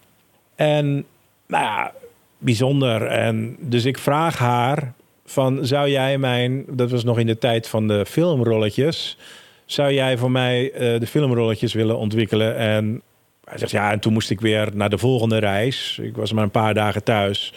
En 0.56 1.06
nou 1.48 1.64
ja, 1.64 1.92
bijzonder. 2.38 3.06
En 3.06 3.56
dus 3.60 3.86
ik 3.86 3.98
vraag 3.98 4.38
haar 4.38 4.94
van, 5.26 5.66
zou 5.66 5.90
jij 5.90 6.18
mijn, 6.18 6.66
dat 6.70 6.92
was 6.92 7.04
nog 7.04 7.20
in 7.20 7.28
de 7.28 7.38
tijd 7.38 7.68
van 7.68 7.88
de 7.88 8.06
filmrolletjes, 8.06 9.18
zou 9.66 9.94
jij 9.94 10.18
voor 10.18 10.32
mij 10.32 10.72
uh, 10.74 11.00
de 11.00 11.08
filmrolletjes 11.08 11.74
willen 11.74 11.98
ontwikkelen? 11.98 12.58
En 12.58 13.02
hij 13.46 13.58
zegt 13.58 13.72
ja, 13.72 13.92
en 13.92 14.00
toen 14.00 14.14
moest 14.14 14.30
ik 14.30 14.42
weer 14.42 14.70
naar 14.74 14.90
de 14.90 14.98
volgende 14.98 15.38
reis. 15.38 16.00
Ik 16.02 16.16
was 16.16 16.34
maar 16.34 16.44
een 16.44 16.50
paar 16.52 16.74
dagen 16.74 17.04
thuis. 17.04 17.54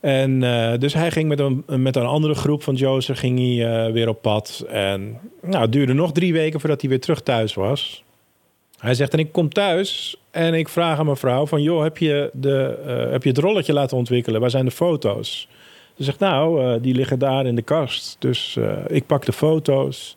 En 0.00 0.42
uh, 0.42 0.72
dus 0.78 0.94
hij 0.94 1.10
ging 1.10 1.28
met 1.28 1.40
een, 1.40 1.64
met 1.66 1.96
een 1.96 2.06
andere 2.06 2.34
groep 2.34 2.62
van 2.62 2.74
Joseph 2.74 3.18
ging 3.18 3.38
hij, 3.38 3.86
uh, 3.86 3.92
weer 3.92 4.08
op 4.08 4.22
pad. 4.22 4.64
En 4.68 5.18
nou, 5.42 5.62
het 5.62 5.72
duurde 5.72 5.92
nog 5.92 6.12
drie 6.12 6.32
weken 6.32 6.60
voordat 6.60 6.80
hij 6.80 6.90
weer 6.90 7.00
terug 7.00 7.20
thuis 7.20 7.54
was. 7.54 8.04
Hij 8.78 8.94
zegt, 8.94 9.12
en 9.12 9.18
ik 9.18 9.32
kom 9.32 9.48
thuis 9.48 10.16
en 10.30 10.54
ik 10.54 10.68
vraag 10.68 10.98
aan 10.98 11.04
mijn 11.04 11.16
vrouw 11.16 11.46
van... 11.46 11.62
joh, 11.62 11.82
heb 11.82 11.98
je, 11.98 12.30
de, 12.32 12.78
uh, 12.86 13.12
heb 13.12 13.22
je 13.22 13.28
het 13.28 13.38
rolletje 13.38 13.72
laten 13.72 13.96
ontwikkelen? 13.96 14.40
Waar 14.40 14.50
zijn 14.50 14.64
de 14.64 14.70
foto's? 14.70 15.48
Ze 15.96 16.04
zegt, 16.04 16.18
nou, 16.18 16.80
die 16.80 16.94
liggen 16.94 17.18
daar 17.18 17.46
in 17.46 17.54
de 17.54 17.62
kast. 17.62 18.16
Dus 18.18 18.58
ik 18.86 19.06
pak 19.06 19.24
de 19.24 19.32
foto's. 19.32 20.16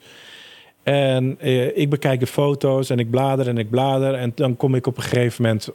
En 0.83 1.37
ik 1.75 1.89
bekijk 1.89 2.19
de 2.19 2.27
foto's 2.27 2.89
en 2.89 2.99
ik 2.99 3.09
blader 3.09 3.47
en 3.47 3.57
ik 3.57 3.69
blader. 3.69 4.13
En 4.13 4.31
dan 4.35 4.57
kom 4.57 4.75
ik 4.75 4.87
op 4.87 4.97
een 4.97 5.03
gegeven 5.03 5.43
moment 5.43 5.69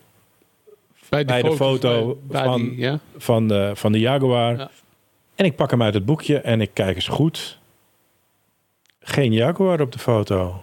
bij, 1.09 1.25
bij 1.25 1.43
de 1.43 1.57
foto 1.57 2.19
bij, 2.23 2.45
van, 2.45 2.61
die, 2.61 2.77
ja? 2.77 2.99
van, 3.17 3.49
de, 3.49 3.71
van 3.75 3.93
de 3.93 3.99
Jaguar. 3.99 4.57
Ja. 4.57 4.71
En 5.35 5.45
ik 5.45 5.57
pak 5.57 5.71
hem 5.71 5.83
uit 5.83 5.95
het 5.95 6.05
boekje 6.05 6.39
en 6.39 6.61
ik 6.61 6.71
kijk 6.73 6.95
eens 6.95 7.09
goed. 7.09 7.59
Geen 9.01 9.33
Jaguar 9.33 9.81
op 9.81 9.93
de 9.93 9.99
foto. 9.99 10.63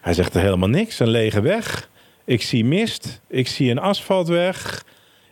Hij 0.00 0.14
zegt 0.14 0.34
er 0.34 0.40
helemaal 0.40 0.68
niks, 0.68 0.98
een 0.98 1.08
lege 1.08 1.40
weg. 1.40 1.88
Ik 2.24 2.42
zie 2.42 2.64
mist, 2.64 3.20
ik 3.26 3.48
zie 3.48 3.70
een 3.70 3.78
asfaltweg. 3.78 4.84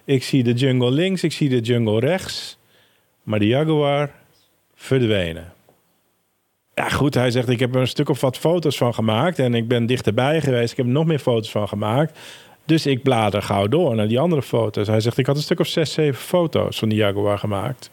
Ik 0.04 0.22
zie 0.22 0.42
de 0.42 0.52
jungle 0.52 0.90
links, 0.90 1.22
ik 1.22 1.32
zie 1.32 1.48
de 1.48 1.60
jungle 1.60 2.00
rechts. 2.00 2.58
Maar 3.22 3.38
de 3.38 3.46
Jaguar 3.46 4.10
verdwenen. 4.74 5.52
Ja, 6.74 6.88
goed, 6.88 7.14
hij 7.14 7.30
zegt: 7.30 7.48
Ik 7.48 7.60
heb 7.60 7.74
er 7.74 7.80
een 7.80 7.88
stuk 7.88 8.08
of 8.08 8.20
wat 8.20 8.38
foto's 8.38 8.76
van 8.76 8.94
gemaakt. 8.94 9.38
En 9.38 9.54
ik 9.54 9.68
ben 9.68 9.86
dichterbij 9.86 10.40
geweest. 10.40 10.70
Ik 10.70 10.76
heb 10.76 10.86
er 10.86 10.92
nog 10.92 11.06
meer 11.06 11.18
foto's 11.18 11.50
van 11.50 11.68
gemaakt. 11.68 12.18
Dus 12.64 12.86
ik 12.86 13.02
blader 13.02 13.42
gauw 13.42 13.68
door 13.68 13.94
naar 13.94 14.08
die 14.08 14.20
andere 14.20 14.42
foto's. 14.42 14.86
Hij 14.86 15.00
zegt, 15.00 15.18
ik 15.18 15.26
had 15.26 15.36
een 15.36 15.42
stuk 15.42 15.60
of 15.60 15.66
zes, 15.66 15.92
zeven 15.92 16.20
foto's 16.20 16.78
van 16.78 16.88
die 16.88 16.98
Jaguar 16.98 17.38
gemaakt. 17.38 17.90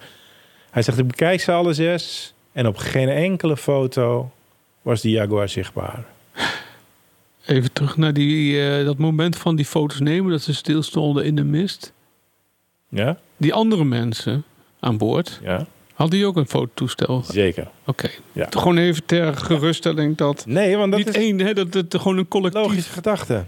Hij 0.70 0.82
zegt, 0.82 0.98
ik 0.98 1.08
bekijk 1.08 1.42
ze 1.42 1.52
alle 1.52 1.74
zes. 1.74 2.34
En 2.52 2.68
op 2.68 2.78
geen 2.78 3.10
enkele 3.10 3.58
foto 3.58 4.32
was 4.82 5.02
die 5.02 5.12
Jaguar 5.12 5.50
zichtbaar. 5.50 6.06
Even 7.46 7.74
terug 7.74 7.98
naar 7.98 8.14
die, 8.14 8.54
uh, 8.54 8.86
dat 8.86 8.98
moment 8.98 9.38
van 9.38 9.56
die 9.56 9.66
foto's 9.66 10.00
nemen... 10.00 10.32
dat 10.32 10.42
ze 10.42 10.54
stilstonden 10.54 11.26
in 11.26 11.36
de 11.36 11.44
mist. 11.44 11.94
Ja? 12.90 13.18
Die 13.38 13.54
andere 13.54 13.84
mensen 13.84 14.44
aan 14.80 14.98
boord... 14.98 15.40
Ja. 15.44 15.68
Hadden 15.94 16.20
die 16.20 16.28
ook 16.28 16.36
een 16.36 16.48
fototoestel? 16.48 17.24
Zeker. 17.24 17.68
Oké. 17.86 18.06
Okay. 18.06 18.12
Ja. 18.32 18.48
Gewoon 18.50 18.78
even 18.78 19.06
ter 19.06 19.36
geruststelling 19.36 20.18
dat... 20.18 20.46
Nee, 20.46 20.78
want 20.78 20.92
dat 20.92 21.00
niet 21.00 21.10
is... 21.10 21.16
één, 21.16 21.40
hè, 21.40 21.54
dat 21.54 21.74
het 21.74 21.96
gewoon 21.98 22.18
een 22.18 22.28
collectief... 22.28 22.64
Logische 22.64 22.92
gedachte. 22.92 23.46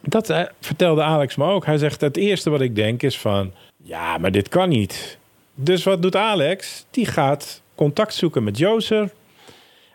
Dat 0.00 0.30
uh, 0.30 0.42
vertelde 0.60 1.02
Alex 1.02 1.36
me 1.36 1.44
ook. 1.44 1.66
Hij 1.66 1.78
zegt: 1.78 2.00
Het 2.00 2.16
eerste 2.16 2.50
wat 2.50 2.60
ik 2.60 2.74
denk 2.74 3.02
is 3.02 3.18
van. 3.18 3.52
Ja, 3.82 4.18
maar 4.18 4.32
dit 4.32 4.48
kan 4.48 4.68
niet. 4.68 5.18
Dus 5.54 5.84
wat 5.84 6.02
doet 6.02 6.16
Alex? 6.16 6.84
Die 6.90 7.06
gaat 7.06 7.62
contact 7.74 8.14
zoeken 8.14 8.44
met 8.44 8.58
Joser. 8.58 9.10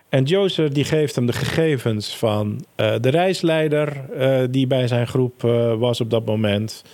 En 0.08 0.24
Joser 0.24 0.72
die 0.72 0.84
geeft 0.84 1.14
hem 1.14 1.26
de 1.26 1.32
gegevens 1.32 2.16
van 2.16 2.64
uh, 2.76 2.94
de 3.00 3.08
reisleider. 3.08 4.04
Uh, 4.18 4.38
die 4.50 4.66
bij 4.66 4.86
zijn 4.86 5.06
groep 5.06 5.40
was 5.78 6.00
op 6.00 6.10
dat 6.10 6.24
moment. 6.24 6.84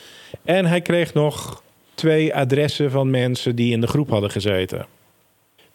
En 0.44 0.66
hij 0.66 0.81
kreeg 0.81 1.14
nog 1.14 1.62
twee 1.94 2.35
adressen 2.35 2.90
van 2.90 3.11
mensen 3.11 3.57
die 3.57 3.72
in 3.72 3.81
de 3.81 3.87
groep 3.87 4.11
hadden 4.11 4.31
gezeten. 4.31 4.87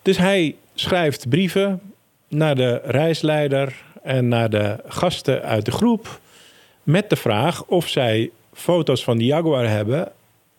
Dus 0.02 0.18
hij 0.18 0.56
schrijft 0.76 1.30
brieven 1.30 1.82
naar 2.28 2.56
de 2.56 2.82
reisleider 2.84 3.76
en 4.04 4.28
naar 4.28 4.50
de 4.50 4.76
gasten 4.88 5.44
uit 5.44 5.66
de 5.66 5.72
groep 5.72 6.20
met 6.88 7.10
de 7.10 7.16
vraag 7.16 7.64
of 7.66 7.88
zij 7.88 8.32
foto's 8.54 9.04
van 9.04 9.18
die 9.18 9.28
Jaguar 9.28 9.70
hebben 9.70 10.12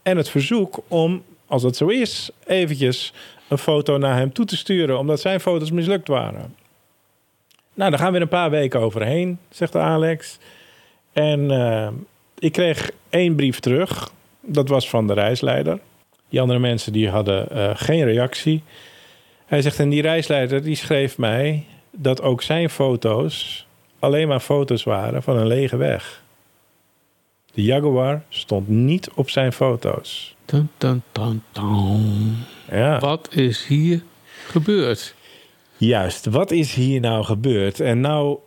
en 0.03 0.17
het 0.17 0.29
verzoek 0.29 0.79
om, 0.89 1.23
als 1.47 1.63
dat 1.63 1.77
zo 1.77 1.87
is, 1.87 2.31
eventjes 2.47 3.13
een 3.49 3.59
foto 3.59 3.99
naar 3.99 4.17
hem 4.17 4.33
toe 4.33 4.45
te 4.45 4.57
sturen, 4.57 4.99
omdat 4.99 5.21
zijn 5.21 5.41
foto's 5.41 5.71
mislukt 5.71 6.09
waren. 6.09 6.55
Nou, 7.75 7.91
daar 7.91 7.99
gaan 7.99 8.13
we 8.13 8.21
een 8.21 8.29
paar 8.29 8.51
weken 8.51 8.81
overheen, 8.81 9.39
zegt 9.51 9.77
Alex. 9.77 10.39
En 11.13 11.41
uh, 11.41 11.89
ik 12.39 12.53
kreeg 12.53 12.91
één 13.11 13.35
brief 13.35 13.61
terug. 13.61 14.13
Dat 14.41 14.69
was 14.69 14.89
van 14.91 15.07
de 15.07 15.13
reisleider. 15.13 15.79
Die 16.29 16.41
andere 16.41 16.59
mensen 16.59 16.93
die 16.93 17.09
hadden 17.09 17.49
uh, 17.53 17.71
geen 17.75 18.05
reactie. 18.05 18.63
Hij 19.47 19.63
zegt, 19.63 19.79
en 19.79 19.89
die 19.89 20.03
reisleider 20.03 20.63
die 20.63 20.77
schreef 20.77 21.19
mij 21.19 21.65
dat 21.91 22.23
ook 22.23 22.43
zijn 22.43 22.71
foto's 22.71 23.67
alleen 23.99 24.29
maar 24.29 24.41
foto's 24.41 24.85
waren 24.85 25.23
van 25.23 25.37
een 25.37 25.47
lege 25.47 25.77
weg. 25.77 26.23
De 27.53 27.63
Jaguar 27.63 28.23
stond 28.29 28.69
niet 28.69 29.11
op 29.15 29.31
zijn 29.31 29.53
foto's. 29.53 30.35
Dun, 30.45 30.71
dun, 30.79 31.03
dun, 31.13 31.43
dun. 31.53 32.37
Ja. 32.71 32.99
Wat 32.99 33.29
is 33.35 33.67
hier 33.67 34.03
gebeurd? 34.47 35.15
Juist, 35.77 36.27
wat 36.27 36.51
is 36.51 36.75
hier 36.75 37.01
nou 37.01 37.25
gebeurd? 37.25 37.81
En 37.81 38.01
nou 38.01 38.39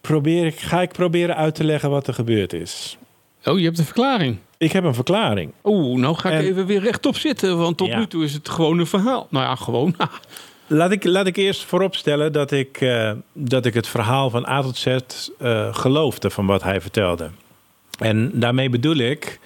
probeer 0.00 0.46
ik, 0.46 0.60
ga 0.60 0.82
ik 0.82 0.92
proberen 0.92 1.36
uit 1.36 1.54
te 1.54 1.64
leggen 1.64 1.90
wat 1.90 2.06
er 2.06 2.14
gebeurd 2.14 2.52
is. 2.52 2.98
Oh, 3.44 3.58
je 3.58 3.64
hebt 3.64 3.78
een 3.78 3.84
verklaring. 3.84 4.38
Ik 4.58 4.72
heb 4.72 4.84
een 4.84 4.94
verklaring. 4.94 5.52
Oeh, 5.64 6.00
nou 6.00 6.14
ga 6.16 6.30
ik 6.30 6.38
En- 6.38 6.44
even 6.50 6.66
weer 6.66 6.80
rechtop 6.80 7.16
zitten, 7.16 7.58
want 7.58 7.76
tot 7.76 7.88
Ja. 7.88 7.98
nu 7.98 8.06
toe 8.06 8.24
is 8.24 8.32
het 8.32 8.48
gewoon 8.48 8.78
een 8.78 8.86
verhaal. 8.86 9.26
Nou 9.30 9.44
ja, 9.44 9.54
gewoon. 9.54 9.94
Laat 10.72 10.90
ik, 10.90 11.04
laat 11.04 11.26
ik 11.26 11.36
eerst 11.36 11.64
vooropstellen 11.64 12.32
dat 12.32 12.50
ik, 12.50 12.80
eh, 12.80 13.12
dat 13.32 13.66
ik 13.66 13.74
het 13.74 13.88
verhaal 13.88 14.30
van 14.30 14.46
A 14.46 14.62
tot 14.62 14.76
Z 14.76 14.86
eh, 14.86 15.74
geloofde 15.74 16.30
van 16.30 16.46
wat 16.46 16.62
hij 16.62 16.80
vertelde. 16.80 17.30
En 17.98 18.30
daarmee 18.34 18.68
bedoel 18.68 18.96
ik 18.96 19.40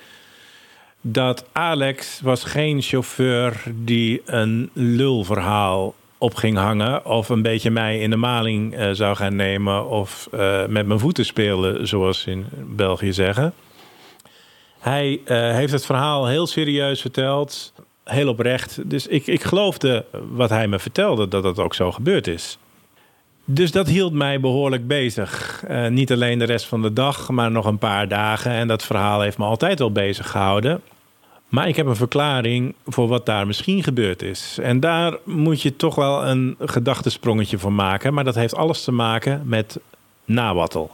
dat 1.01 1.45
Alex 1.53 2.21
was 2.23 2.45
geen 2.45 2.83
chauffeur 2.83 3.63
die 3.75 4.23
een 4.25 4.71
lulverhaal 4.73 5.95
op 6.19 6.35
ging 6.35 6.57
hangen... 6.57 7.07
of 7.07 7.29
een 7.29 7.43
beetje 7.43 7.71
mij 7.71 7.99
in 7.99 8.11
de 8.11 8.17
maling 8.17 8.75
eh, 8.75 8.91
zou 8.93 9.17
gaan 9.17 9.37
nemen... 9.37 9.89
of 9.89 10.29
met 10.69 10.87
mijn 10.87 10.99
voeten 10.99 11.25
spelen, 11.25 11.89
zoals 11.89 12.27
in 12.27 12.47
België 12.67 13.13
zeggen. 13.13 13.55
Hij 14.79 15.21
heeft 15.27 15.73
het 15.73 15.87
verhaal 15.87 16.27
heel 16.27 16.47
serieus 16.47 17.01
verteld, 17.01 17.73
heel 18.05 18.29
oprecht. 18.29 18.91
Dus 18.91 19.07
ik, 19.07 19.27
ik 19.27 19.43
geloofde 19.43 20.05
wat 20.31 20.51
hij 20.51 20.69
me 20.69 20.79
vertelde, 20.79 21.29
dat 21.29 21.43
dat 21.43 21.59
ook 21.59 21.75
zo 21.75 21.93
gebeurd 21.93 22.27
is. 22.27 22.59
Dus 23.45 23.71
dat 23.71 23.87
hield 23.87 24.13
mij 24.13 24.41
behoorlijk 24.41 24.87
bezig. 24.87 25.63
Eh, 25.67 25.89
niet 25.89 26.13
alleen 26.13 26.39
de 26.39 26.45
rest 26.45 26.67
van 26.67 26.83
de 26.83 26.93
dag, 26.93 27.31
maar 27.31 27.51
nog 27.51 27.65
een 27.65 27.79
paar 27.79 28.09
dagen. 28.09 28.51
En 28.51 28.69
dat 28.69 28.85
verhaal 28.85 29.21
heeft 29.21 29.39
me 29.39 29.45
altijd 29.45 29.79
wel 29.79 29.93
bezig 29.93 30.31
gehouden. 30.31 30.81
Maar 31.49 31.69
ik 31.69 31.77
heb 31.77 31.87
een 31.87 31.97
verklaring 31.97 32.75
voor 32.87 33.09
wat 33.09 33.27
daar 33.27 33.47
misschien 33.47 33.83
gebeurd 33.83 34.23
is. 34.23 34.59
En 34.63 34.81
daar 34.81 35.17
moet 35.25 35.63
je 35.63 35.77
toch 35.77 35.95
wel 35.95 36.27
een 36.27 36.57
gedachtesprongetje 36.59 37.59
voor 37.59 37.73
maken. 37.73 38.15
Maar 38.15 38.25
dat 38.25 38.35
heeft 38.35 38.55
alles 38.55 38.85
te 38.85 38.93
maken 38.93 39.43
met 39.45 39.79
nawattel. 40.25 40.91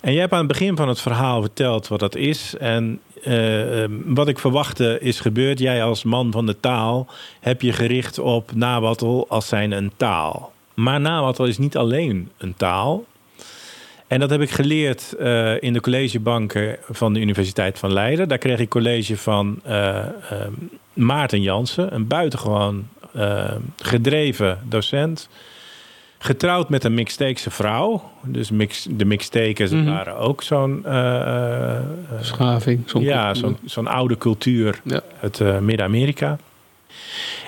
En 0.00 0.12
jij 0.12 0.20
hebt 0.20 0.32
aan 0.32 0.38
het 0.38 0.48
begin 0.48 0.76
van 0.76 0.88
het 0.88 1.00
verhaal 1.00 1.40
verteld 1.40 1.88
wat 1.88 2.00
dat 2.00 2.14
is. 2.14 2.54
En 2.58 3.00
eh, 3.22 3.82
eh, 3.82 3.90
wat 4.04 4.28
ik 4.28 4.38
verwachtte 4.38 4.98
is 5.00 5.20
gebeurd. 5.20 5.58
Jij 5.58 5.84
als 5.84 6.04
man 6.04 6.32
van 6.32 6.46
de 6.46 6.60
taal 6.60 7.06
heb 7.40 7.62
je 7.62 7.72
gericht 7.72 8.18
op 8.18 8.54
nawattel 8.54 9.26
als 9.28 9.48
zijn 9.48 9.72
een 9.72 9.92
taal. 9.96 10.52
Maar 10.74 11.00
nawattel 11.00 11.44
is 11.46 11.58
niet 11.58 11.76
alleen 11.76 12.30
een 12.38 12.54
taal. 12.54 13.04
En 14.06 14.20
dat 14.20 14.30
heb 14.30 14.40
ik 14.40 14.50
geleerd 14.50 15.12
eh, 15.12 15.62
in 15.62 15.72
de 15.72 15.80
collegebanken 15.80 16.76
van 16.90 17.12
de 17.12 17.20
Universiteit 17.20 17.78
van 17.78 17.92
Leiden. 17.92 18.28
Daar 18.28 18.38
kreeg 18.38 18.58
ik 18.58 18.68
college 18.68 19.16
van 19.16 19.60
eh, 19.64 19.96
eh, 19.98 20.06
Maarten 20.92 21.42
Jansen, 21.42 21.94
een 21.94 22.06
buitengewoon 22.06 22.88
gedreven 23.76 24.58
docent. 24.64 25.28
Getrouwd 26.26 26.68
met 26.68 26.84
een 26.84 26.94
Mixteekse 26.94 27.50
vrouw. 27.50 28.10
Dus 28.22 28.50
mix, 28.50 28.86
de 28.90 29.04
Mixtekers 29.04 29.70
Mhm. 29.70 29.84
waren 29.84 30.16
ook 30.16 30.42
zo'n 30.42 30.84
eh, 30.84 31.16
eh, 31.16 31.76
eh, 31.76 31.82
Schaving. 32.20 32.82
Zo'n 32.86 33.02
ja, 33.02 33.34
zo'n 33.34 33.56
zo'n 33.64 33.86
oude 33.86 34.18
cultuur 34.18 34.80
Ja. 34.84 35.00
uit 35.20 35.40
eh, 35.40 35.58
Midden-Amerika. 35.58 36.38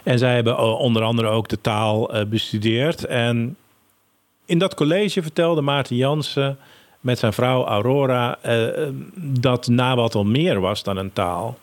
En 0.04 0.18
zij 0.18 0.34
hebben 0.34 0.78
onder 0.78 1.02
andere 1.02 1.28
ook 1.28 1.48
de 1.48 1.60
taal 1.60 2.10
bestudeerd. 2.28 3.04
En 3.04 3.56
in 4.44 4.58
dat 4.58 4.74
college 4.74 5.22
vertelde 5.22 5.60
Maarten 5.60 5.96
Jansen 5.96 6.58
met 7.00 7.18
zijn 7.18 7.32
vrouw 7.32 7.64
Aurora 7.66 8.38
dat 9.16 9.66
nawattel 9.66 10.24
meer 10.24 10.60
was 10.60 10.82
dan 10.82 10.96
een 10.96 11.12
taal. 11.12 11.58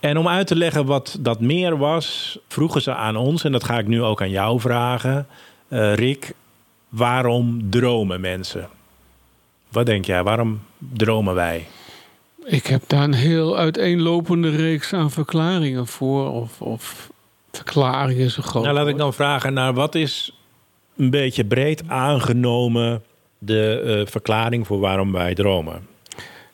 En 0.00 0.16
om 0.18 0.28
uit 0.28 0.46
te 0.46 0.56
leggen 0.56 0.84
wat 0.86 1.16
dat 1.20 1.40
meer 1.40 1.76
was, 1.78 2.38
vroegen 2.48 2.82
ze 2.82 2.94
aan 2.94 3.16
ons, 3.16 3.44
en 3.44 3.52
dat 3.52 3.64
ga 3.64 3.78
ik 3.78 3.86
nu 3.86 4.02
ook 4.02 4.20
aan 4.20 4.30
jou 4.30 4.60
vragen, 4.60 5.26
eh, 5.68 5.94
Rick, 5.94 6.32
waarom 6.88 7.70
dromen 7.70 8.20
mensen? 8.20 8.68
Wat 9.68 9.86
denk 9.86 10.04
jij, 10.04 10.22
waarom 10.22 10.60
dromen 10.92 11.34
wij? 11.34 11.66
Ik 12.44 12.66
heb 12.66 12.82
daar 12.86 13.02
een 13.02 13.14
heel 13.14 13.56
uiteenlopende 13.56 14.50
reeks 14.50 14.92
aan 14.92 15.10
verklaringen 15.10 15.86
voor. 15.86 16.32
Of, 16.32 16.60
of 16.60 17.10
verklaringen 17.52 18.24
is 18.24 18.36
een 18.36 18.42
groot 18.42 18.62
Nou, 18.62 18.74
laat 18.74 18.88
ik 18.88 18.96
dan 18.96 19.14
vragen 19.14 19.52
naar 19.52 19.74
wat 19.74 19.94
is 19.94 20.32
een 20.96 21.10
beetje 21.10 21.44
breed 21.44 21.88
aangenomen 21.88 23.02
de 23.38 23.80
eh, 24.00 24.10
verklaring 24.10 24.66
voor 24.66 24.78
waarom 24.78 25.12
wij 25.12 25.34
dromen. 25.34 25.86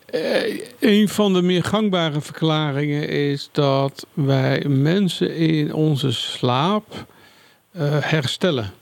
Eh, 0.06 0.60
een 0.80 1.08
van 1.08 1.32
de 1.32 1.42
meer 1.42 1.64
gangbare 1.64 2.20
verklaringen 2.20 3.08
is 3.08 3.48
dat 3.52 4.06
wij 4.12 4.64
mensen 4.68 5.36
in 5.36 5.74
onze 5.74 6.12
slaap 6.12 7.06
herstellen. 8.00 8.72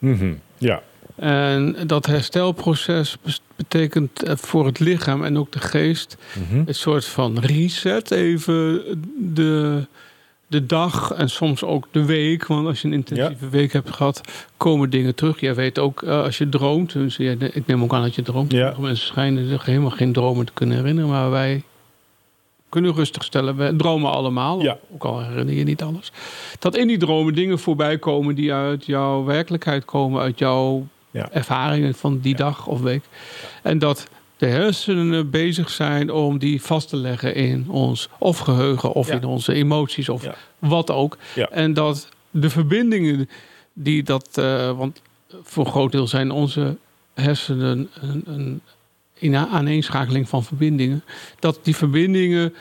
Mhm, 0.00 0.32
Ja. 0.58 0.82
En 1.16 1.76
dat 1.86 2.06
herstelproces 2.06 3.16
betekent 3.56 4.22
voor 4.24 4.66
het 4.66 4.78
lichaam 4.78 5.24
en 5.24 5.38
ook 5.38 5.52
de 5.52 5.58
geest 5.58 6.16
Mhm. 6.50 6.62
een 6.66 6.74
soort 6.74 7.04
van 7.04 7.38
reset. 7.38 8.10
Even 8.10 8.82
de, 9.34 9.86
de 10.46 10.66
dag 10.66 11.12
en 11.12 11.30
soms 11.30 11.64
ook 11.64 11.88
de 11.90 12.04
week. 12.04 12.46
Want 12.46 12.66
als 12.66 12.80
je 12.82 12.88
een 12.88 12.94
intensieve 12.94 13.48
week 13.48 13.72
hebt 13.72 13.90
gehad, 13.90 14.20
komen 14.56 14.90
dingen 14.90 15.14
terug. 15.14 15.40
Jij 15.40 15.54
weet 15.54 15.78
ook 15.78 16.02
eh, 16.02 16.22
als 16.22 16.38
je 16.38 16.48
droomt. 16.48 16.92
Dus 16.92 17.16
jij- 17.16 17.36
ik 17.52 17.66
neem 17.66 17.82
ook 17.82 17.94
aan 17.94 18.02
dat 18.02 18.14
je 18.14 18.22
droomt. 18.22 18.52
Ja. 18.52 18.74
Mensen 18.78 19.06
schijnen 19.06 19.48
zich 19.48 19.64
helemaal 19.64 19.90
geen 19.90 20.12
dromen 20.12 20.46
te 20.46 20.52
kunnen 20.54 20.76
herinneren. 20.76 21.10
Maar 21.10 21.30
wij 21.30 21.62
kunnen 22.70 22.94
rustig 22.94 23.24
stellen. 23.24 23.56
We 23.56 23.76
dromen 23.76 24.10
allemaal. 24.10 24.62
Ja. 24.62 24.78
Ook 24.94 25.04
al 25.04 25.20
herinner 25.22 25.54
je 25.54 25.64
niet 25.64 25.82
alles. 25.82 26.12
Dat 26.58 26.76
in 26.76 26.86
die 26.86 26.98
dromen 26.98 27.34
dingen 27.34 27.58
voorbij 27.58 27.98
komen 27.98 28.34
die 28.34 28.52
uit 28.52 28.86
jouw 28.86 29.24
werkelijkheid 29.24 29.84
komen. 29.84 30.20
Uit 30.22 30.38
jouw 30.38 30.86
Ja. 31.12 31.28
ervaringen 31.32 31.94
van 31.94 32.18
die 32.18 32.34
dag 32.36 32.66
of 32.66 32.80
week. 32.80 33.04
En 33.62 33.78
dat 33.78 34.08
de 34.36 34.46
hersenen 34.46 35.30
bezig 35.30 35.70
zijn 35.70 36.10
om 36.12 36.38
die 36.38 36.62
vast 36.62 36.88
te 36.88 36.96
leggen 36.96 37.34
in 37.34 37.66
ons 37.68 38.08
of 38.18 38.38
geheugen 38.38 38.92
of 38.92 39.10
in 39.10 39.24
onze 39.24 39.52
emoties 39.52 40.08
of 40.08 40.26
wat 40.58 40.90
ook. 40.90 41.16
En 41.50 41.74
dat 41.74 42.08
de 42.30 42.50
verbindingen 42.50 43.28
die 43.72 44.02
dat, 44.02 44.28
eh, 44.32 44.76
want 44.76 45.02
voor 45.42 45.64
een 45.64 45.70
groot 45.70 45.92
deel 45.92 46.06
zijn 46.06 46.30
onze 46.30 46.76
hersenen 47.14 47.88
een, 48.00 48.22
een 48.26 48.60
in 49.20 49.36
aaneenschakeling 49.36 50.28
van 50.28 50.44
verbindingen, 50.44 51.04
dat 51.38 51.58
die 51.62 51.76
verbindingen 51.76 52.54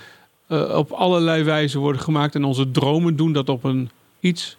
eh, 0.48 0.76
op 0.78 0.92
allerlei 0.92 1.44
wijzen 1.44 1.80
worden 1.80 2.02
gemaakt 2.02 2.36
en 2.36 2.44
onze 2.44 2.72
dromen 2.72 3.16
doen 3.16 3.34
dat 3.34 3.50
op 3.50 3.64
een 3.64 3.90
iets, 4.20 4.58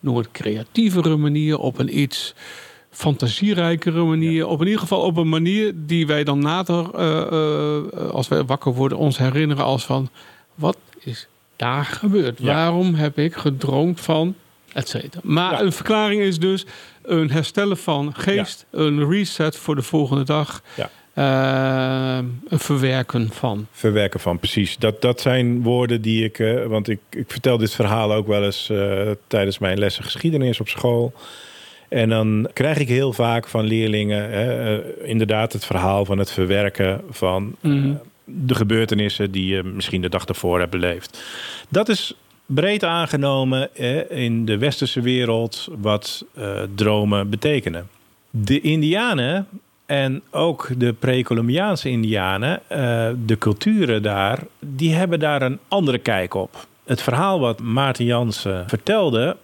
noem 0.00 0.16
het 0.16 0.30
creatievere 0.32 1.16
manier, 1.16 1.58
op 1.58 1.78
een 1.78 1.98
iets 1.98 2.34
fantasierijkere 2.90 4.04
manier. 4.04 4.46
Op 4.46 4.60
in 4.60 4.66
ieder 4.66 4.80
geval 4.80 5.00
op 5.00 5.16
een 5.16 5.28
manier 5.28 5.72
die 5.76 6.06
wij 6.06 6.24
dan 6.24 6.42
later, 6.42 6.90
eh, 6.94 7.20
eh, 7.26 8.10
als 8.10 8.28
wij 8.28 8.44
wakker 8.44 8.74
worden, 8.74 8.98
ons 8.98 9.18
herinneren 9.18 9.64
als 9.64 9.84
van... 9.84 10.08
Wat 10.54 10.76
is 10.98 11.28
daar 11.56 11.84
gebeurd? 11.84 12.38
Ja. 12.38 12.54
Waarom 12.54 12.94
heb 12.94 13.18
ik 13.18 13.34
gedroomd 13.34 14.00
van... 14.00 14.34
Et 14.72 14.88
cetera. 14.88 15.20
Maar 15.24 15.52
Ja. 15.52 15.60
een 15.60 15.72
verklaring 15.72 16.22
is 16.22 16.38
dus 16.38 16.66
een 17.02 17.30
herstellen 17.30 17.76
van 17.76 18.14
geest, 18.14 18.66
een 18.70 19.08
reset 19.08 19.56
voor 19.56 19.74
de 19.74 19.82
volgende 19.82 20.24
dag, 20.24 20.62
Ja. 20.76 20.90
Een 21.14 22.58
verwerken 22.58 23.30
van. 23.32 23.66
Verwerken 23.72 24.20
van, 24.20 24.38
precies. 24.38 24.76
Dat, 24.76 25.02
dat 25.02 25.20
zijn 25.20 25.62
woorden 25.62 26.02
die 26.02 26.24
ik... 26.24 26.38
eh, 26.38 26.66
want 26.66 26.88
ik, 26.88 27.00
ik 27.10 27.24
vertel 27.30 27.58
dit 27.58 27.74
verhaal 27.74 28.12
ook 28.12 28.26
wel 28.26 28.44
eens 28.44 28.70
eh, 28.70 29.10
tijdens 29.26 29.58
mijn 29.58 29.78
lessen 29.78 30.04
geschiedenis 30.04 30.60
op 30.60 30.68
school. 30.68 31.12
En 31.88 32.08
dan 32.08 32.48
krijg 32.52 32.78
ik 32.78 32.88
heel 32.88 33.12
vaak 33.12 33.48
van 33.48 33.64
leerlingen... 33.64 34.30
hè, 34.30 34.82
inderdaad 35.04 35.52
het 35.52 35.64
verhaal 35.64 36.04
van 36.04 36.18
het 36.18 36.30
verwerken 36.30 37.00
van... 37.10 37.56
Mhm. 37.60 37.94
de 38.24 38.54
gebeurtenissen 38.54 39.30
die 39.30 39.46
je 39.54 39.62
misschien 39.62 40.00
de 40.00 40.08
dag 40.08 40.24
ervoor 40.24 40.58
hebt 40.58 40.70
beleefd. 40.70 41.22
Dat 41.68 41.88
is 41.88 42.14
breed 42.46 42.84
aangenomen 42.84 43.74
in 44.10 44.44
de 44.44 44.58
westerse 44.58 45.00
wereld 45.00 45.68
wat 45.78 46.24
dromen 46.74 47.30
betekenen. 47.30 47.88
De 48.30 48.60
Indianen 48.60 49.46
en 49.90 50.22
ook 50.30 50.68
de 50.76 50.92
pre-Columbiaanse 50.92 51.88
Indianen, 51.88 52.60
eh, 52.68 53.08
de 53.26 53.38
culturen 53.38 54.02
daar, 54.02 54.42
die 54.58 54.94
hebben 54.94 55.20
daar 55.20 55.42
een 55.42 55.58
andere 55.68 55.98
kijk 55.98 56.34
op. 56.34 56.66
Het 56.84 57.02
verhaal 57.02 57.40
wat 57.40 57.60
Maarten 57.60 58.04
Jansen 58.04 58.68
vertelde, 58.68 59.36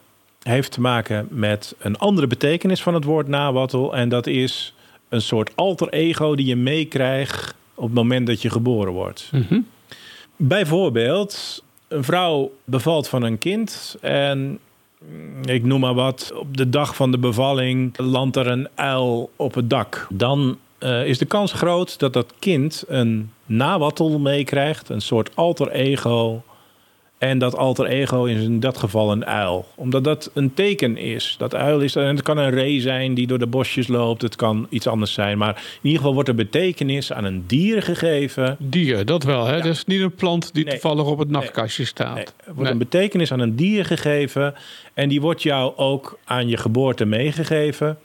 heeft 0.43 0.73
te 0.73 0.81
maken 0.81 1.27
met 1.31 1.75
een 1.79 1.99
andere 1.99 2.27
betekenis 2.27 2.83
van 2.83 2.95
het 2.95 3.05
woord 3.05 3.29
nawattel. 3.29 3.97
En 3.97 4.09
dat 4.09 4.27
is 4.27 4.75
een 5.09 5.21
soort 5.21 5.51
alter 5.55 5.89
ego 5.89 6.35
die 6.35 6.47
je 6.47 6.57
meekrijgt 6.57 7.55
op 7.75 7.85
het 7.85 7.95
moment 7.95 8.27
dat 8.27 8.43
je 8.43 8.51
geboren 8.51 8.93
wordt. 8.93 9.31
Mhm. 9.33 9.61
Bijvoorbeeld, 10.37 11.63
een 11.89 12.05
vrouw 12.05 12.53
bevalt 12.65 13.09
van 13.09 13.23
een 13.23 13.39
kind 13.39 13.97
en 14.01 14.59
ik 15.45 15.65
noem 15.65 15.81
maar 15.81 15.95
wat, 15.95 16.33
op 16.35 16.57
de 16.57 16.69
dag 16.69 16.97
van 16.97 17.11
de 17.11 17.19
bevalling 17.19 17.99
landt 17.99 18.37
er 18.37 18.47
een 18.47 18.69
uil 18.75 19.31
op 19.37 19.55
het 19.55 19.71
dak. 19.71 20.07
Dan 20.11 20.59
eh, 20.79 21.07
is 21.07 21.19
de 21.19 21.25
kans 21.25 21.53
groot 21.53 21.99
dat 21.99 22.13
dat 22.13 22.35
kind 22.39 22.85
een 22.89 23.31
nawattel 23.47 24.19
meekrijgt, 24.19 24.89
een 24.89 25.01
soort 25.01 25.31
alter 25.35 25.71
ego. 25.71 26.43
En 27.19 27.39
dat 27.39 27.57
alter 27.57 27.87
ego 27.87 28.25
is 28.25 28.43
in 28.43 28.61
dat 28.61 28.79
geval 28.79 29.13
een 29.13 29.27
uil. 29.27 29.67
Omdat 29.75 30.05
dat 30.05 30.31
een 30.35 30.55
teken 30.55 30.97
is. 30.97 31.35
Dat 31.39 31.55
uil 31.55 31.81
is, 31.81 31.97
en 31.97 32.07
het 32.07 32.23
kan 32.23 32.39
een 32.39 32.51
ree 32.51 32.81
zijn 32.81 33.15
die 33.15 33.27
door 33.27 33.39
de 33.39 33.47
bosjes 33.47 33.89
loopt. 33.89 34.23
Het 34.23 34.37
kan 34.37 34.67
iets 34.71 34.87
anders 34.87 35.13
zijn. 35.13 35.39
Maar 35.39 35.57
in 35.57 35.79
ieder 35.83 35.99
geval 35.99 36.15
wordt 36.15 36.29
er 36.29 36.35
betekenis 36.35 37.13
aan 37.13 37.25
een 37.25 37.45
dier 37.47 37.83
gegeven. 37.83 38.57
Dier, 38.59 39.05
dat 39.05 39.23
wel. 39.23 39.47
Hè? 39.47 39.57
Dat 39.57 39.73
is 39.73 39.85
niet 39.85 40.01
een 40.01 40.15
plant 40.15 40.55
die 40.55 40.65
Nee. 40.65 40.73
toevallig 40.73 41.07
op 41.07 41.19
het 41.19 41.31
nachtkastje 41.31 41.85
staat. 41.85 42.15
Nee, 42.15 42.25
er 42.45 42.55
wordt 42.55 42.71
een 42.71 42.79
betekenis 42.79 43.33
aan 43.33 43.41
een 43.41 43.57
dier 43.57 43.85
gegeven. 43.85 44.55
En 44.95 45.09
die 45.09 45.21
wordt 45.21 45.43
jou 45.43 45.77
ook 45.77 46.19
aan 46.25 46.49
je 46.49 46.57
geboorte 46.57 47.05
meegegeven. 47.05 47.99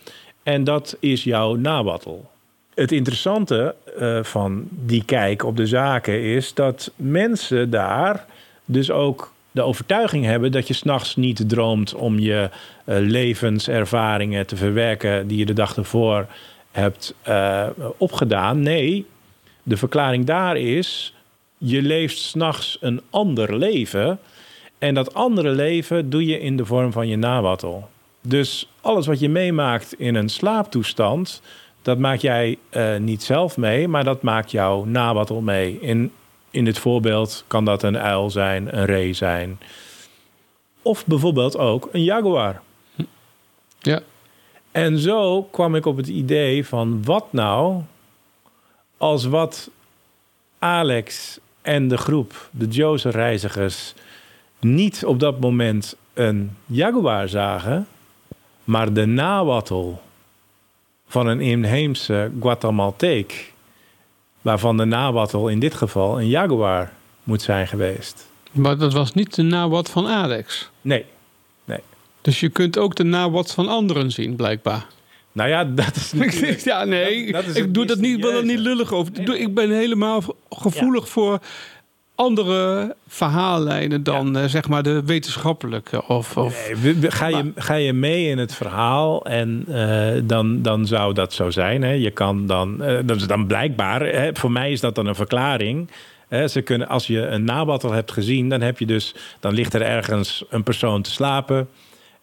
En 0.43 0.63
dat 0.63 0.97
is 0.99 1.23
jouw 1.23 1.55
nawattel. 1.55 2.29
Het 2.73 2.91
interessante 2.91 3.75
eh, 3.97 4.23
van 4.23 4.67
die 4.69 5.03
kijk 5.05 5.43
op 5.45 5.57
de 5.57 5.67
zaken 5.67 6.21
is 6.21 6.53
dat 6.53 6.91
mensen 6.95 7.69
daar 7.69 8.25
dus 8.65 8.91
ook 8.91 9.33
de 9.51 9.61
overtuiging 9.61 10.25
hebben 10.25 10.51
dat 10.51 10.67
je 10.67 10.73
s'nachts 10.73 11.15
niet 11.15 11.49
droomt 11.49 11.93
om 11.93 12.19
je 12.19 12.49
eh, 12.85 12.95
levenservaringen 12.99 14.47
te 14.47 14.55
verwerken 14.55 15.27
die 15.27 15.37
je 15.37 15.45
de 15.45 15.53
dag 15.53 15.75
ervoor 15.75 16.27
hebt 16.71 17.13
eh, 17.21 17.67
opgedaan. 17.97 18.61
Nee, 18.61 19.05
de 19.63 19.77
verklaring 19.77 20.25
daar 20.25 20.57
is: 20.57 21.13
je 21.57 21.81
leeft 21.81 22.17
s'nachts 22.17 22.77
een 22.81 23.01
ander 23.09 23.57
leven. 23.57 24.19
En 24.77 24.93
dat 24.93 25.13
andere 25.13 25.49
leven 25.49 26.09
doe 26.09 26.25
je 26.25 26.39
in 26.39 26.57
de 26.57 26.65
vorm 26.65 26.91
van 26.91 27.07
je 27.07 27.15
nawattel. 27.15 27.89
Dus 28.21 28.69
alles 28.81 29.07
wat 29.07 29.19
je 29.19 29.29
meemaakt 29.29 29.93
in 29.93 30.15
een 30.15 30.29
slaaptoestand, 30.29 31.41
dat 31.81 31.97
maak 31.97 32.19
jij 32.19 32.57
eh, 32.69 32.97
niet 32.97 33.23
zelf 33.23 33.57
mee, 33.57 33.87
maar 33.87 34.03
dat 34.03 34.21
maakt 34.21 34.51
jouw 34.51 34.85
nawattel 34.85 35.41
mee. 35.41 35.77
In, 35.81 36.11
in 36.51 36.65
dit 36.65 36.79
voorbeeld 36.79 37.43
kan 37.47 37.65
dat 37.65 37.83
een 37.83 37.97
uil 37.97 38.29
zijn, 38.29 38.77
een 38.77 38.85
ree 38.85 39.13
zijn. 39.13 39.59
Of 40.81 41.05
bijvoorbeeld 41.05 41.57
ook 41.57 41.89
een 41.91 42.03
jaguar. 42.03 42.61
Ja. 43.79 44.01
En 44.71 44.99
zo 44.99 45.43
kwam 45.43 45.75
ik 45.75 45.85
op 45.85 45.97
het 45.97 46.07
idee 46.07 46.65
van 46.65 47.03
wat 47.03 47.25
nou 47.33 47.81
als 48.97 49.25
wat 49.25 49.69
Alex 50.59 51.39
en 51.61 51.87
de 51.87 51.97
groep, 51.97 52.49
de 52.51 52.67
Jose 52.67 53.09
reizigers, 53.09 53.93
niet 54.59 55.05
op 55.05 55.19
dat 55.19 55.39
moment 55.39 55.95
een 56.13 56.57
jaguar 56.65 57.29
zagen, 57.29 57.87
maar 58.63 58.93
de 58.93 59.05
nawattel 59.05 60.01
van 61.07 61.27
een 61.27 61.41
inheemse 61.41 62.31
Guatemalteek, 62.39 63.53
waarvan 64.41 64.77
de 64.77 64.85
nawattel 64.85 65.47
in 65.47 65.59
dit 65.59 65.73
geval 65.73 66.19
een 66.19 66.27
jaguar 66.27 66.91
moet 67.23 67.41
zijn 67.41 67.67
geweest. 67.67 68.27
Maar 68.51 68.77
dat 68.77 68.93
was 68.93 69.13
niet 69.13 69.35
de 69.35 69.41
nawat 69.41 69.89
van 69.89 70.07
Alex. 70.07 70.69
Nee. 70.81 71.05
Dus 72.21 72.39
je 72.39 72.49
kunt 72.49 72.77
ook 72.77 72.95
de 72.95 73.03
nawat 73.03 73.51
van 73.51 73.67
anderen 73.67 74.11
zien, 74.11 74.35
blijkbaar. 74.35 74.85
Nou 75.31 75.49
ja, 75.49 75.63
dat 75.65 75.95
is 75.95 76.13
natuurlijk... 76.13 76.59
ja, 76.59 76.83
nee, 76.83 77.31
Dat- 77.31 77.45
dat 77.45 77.55
is 77.55 77.61
ik 77.61 77.73
doe 77.73 77.85
dat 77.85 77.97
niet, 77.97 78.19
wil 78.21 78.31
er 78.31 78.45
niet 78.45 78.59
lullig 78.59 78.91
over. 78.93 79.35
Ik 79.39 79.53
ben 79.53 79.71
helemaal 79.71 80.23
gevoelig 80.49 81.09
voor 81.09 81.39
andere 82.15 82.95
verhaallijnen 83.07 84.03
dan 84.03 84.37
eh, 84.37 84.45
zeg 84.45 84.67
maar 84.67 84.83
de 84.83 85.03
wetenschappelijke. 85.05 86.07
Of, 86.07 86.37
of, 86.37 86.71
Nee, 86.83 87.11
ga, 87.11 87.27
je, 87.27 87.51
ga 87.55 87.73
je 87.73 87.93
mee 87.93 88.27
in 88.27 88.37
het 88.37 88.55
verhaal 88.55 89.25
en 89.25 89.63
eh, 89.67 90.21
dan, 90.23 90.61
dan 90.61 90.85
zou 90.85 91.13
dat 91.13 91.33
zo 91.33 91.49
zijn. 91.49 91.81
Hè? 91.81 91.91
Je 91.91 92.11
kan 92.11 92.47
dan, 92.47 92.83
eh, 92.83 92.97
dat 93.05 93.17
is 93.17 93.27
dan 93.27 93.47
blijkbaar, 93.47 94.01
hè? 94.01 94.29
voor 94.33 94.51
mij 94.51 94.71
is 94.71 94.79
dat 94.79 94.95
dan 94.95 95.05
een 95.05 95.15
verklaring. 95.15 95.89
Hè? 96.27 96.47
Ze 96.47 96.61
kunnen, 96.61 96.87
als 96.87 97.07
je 97.07 97.27
een 97.27 97.43
nabattel 97.43 97.91
hebt 97.91 98.11
gezien, 98.11 98.49
dan, 98.49 98.61
heb 98.61 98.79
je 98.79 98.85
dus, 98.85 99.15
dan 99.39 99.53
ligt 99.53 99.73
er 99.73 99.81
ergens 99.81 100.43
een 100.49 100.63
persoon 100.63 101.01
te 101.01 101.11
slapen. 101.11 101.67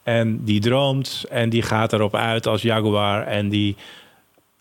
En 0.02 0.44
die 0.44 0.60
droomt 0.60 1.24
en 1.30 1.48
die 1.50 1.62
gaat 1.62 1.92
erop 1.92 2.14
uit 2.14 2.46
als 2.46 2.62
jaguar. 2.62 3.26
En 3.26 3.48
die 3.48 3.76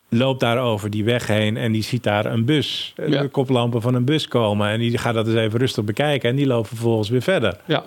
loopt 0.10 0.40
daar 0.40 0.60
over 0.60 0.90
die 0.90 1.04
weg 1.04 1.28
heen 1.28 1.58
en 1.58 1.72
die 1.72 1.84
ziet 1.84 2.04
daar 2.04 2.26
een 2.26 2.46
bus. 2.46 2.94
Ja. 3.08 3.22
De 3.22 3.28
koplampen 3.28 3.82
van 3.82 3.94
een 3.94 4.06
bus 4.06 4.28
komen. 4.28 4.70
En 4.70 4.80
die 4.80 4.98
gaat 4.98 5.14
dat 5.14 5.28
eens 5.28 5.36
even 5.36 5.60
rustig 5.60 5.84
bekijken. 5.84 6.30
En 6.30 6.36
die 6.36 6.48
loopt 6.48 6.68
vervolgens 6.68 7.10
weer 7.10 7.22
verder. 7.22 7.58
ja. 7.66 7.86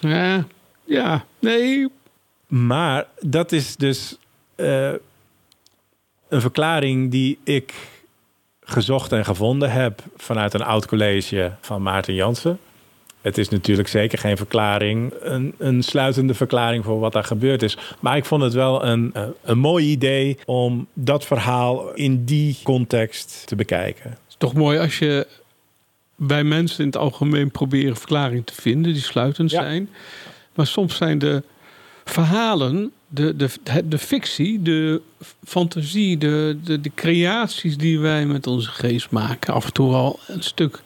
Ja, 0.00 0.44
ja, 0.84 1.24
nee. 1.38 1.88
Maar 2.46 3.06
dat 3.20 3.52
is 3.52 3.76
dus 3.76 4.16
eh, 4.54 4.92
een 6.28 6.40
verklaring 6.40 7.10
die 7.10 7.38
ik 7.44 7.74
gezocht 8.60 9.12
en 9.12 9.24
gevonden 9.24 9.70
heb 9.70 10.02
vanuit 10.16 10.54
een 10.54 10.62
oud 10.62 10.86
college 10.86 11.52
van 11.60 11.82
Maarten 11.82 12.14
Jansen. 12.14 12.58
Het 13.20 13.38
is 13.38 13.48
natuurlijk 13.48 13.88
zeker 13.88 14.18
geen 14.18 14.36
verklaring, 14.36 15.12
een, 15.20 15.54
een 15.58 15.82
sluitende 15.82 16.34
verklaring 16.34 16.84
voor 16.84 16.98
wat 16.98 17.12
daar 17.12 17.24
gebeurd 17.24 17.62
is. 17.62 17.76
Maar 18.00 18.16
ik 18.16 18.24
vond 18.24 18.42
het 18.42 18.52
wel 18.52 18.84
een, 18.84 19.10
eh, 19.14 19.22
een 19.42 19.58
mooi 19.58 19.86
idee 19.90 20.38
om 20.46 20.86
dat 20.94 21.26
verhaal 21.26 21.94
in 21.94 22.24
die 22.24 22.56
context 22.62 23.42
te 23.46 23.56
bekijken. 23.56 24.10
Het 24.10 24.18
is 24.28 24.34
toch 24.38 24.54
mooi 24.54 24.78
als 24.78 24.98
je 24.98 25.26
bij 26.16 26.44
mensen 26.44 26.80
in 26.80 26.86
het 26.86 26.96
algemeen 26.96 27.50
proberen 27.50 27.96
verklaringen 27.96 28.44
te 28.44 28.54
vinden 28.54 28.92
die 28.92 29.02
sluitend 29.02 29.50
Ja. 29.50 29.60
zijn. 29.62 29.88
Maar 30.54 30.66
soms 30.66 30.96
zijn 30.96 31.18
de 31.18 31.42
verhalen, 32.04 32.92
de, 33.08 33.36
de, 33.36 33.48
de, 33.62 33.88
de 33.88 33.98
fictie, 33.98 34.62
de 34.62 35.00
fantasie, 35.44 36.18
de, 36.18 36.58
de, 36.64 36.80
de 36.80 36.90
creaties 36.94 37.76
die 37.76 37.98
wij 38.00 38.26
met 38.26 38.46
onze 38.46 38.70
geest 38.70 39.10
maken, 39.10 39.54
af 39.54 39.64
en 39.64 39.72
toe 39.72 39.90
wel 39.90 40.18
een 40.26 40.42
stuk 40.42 40.82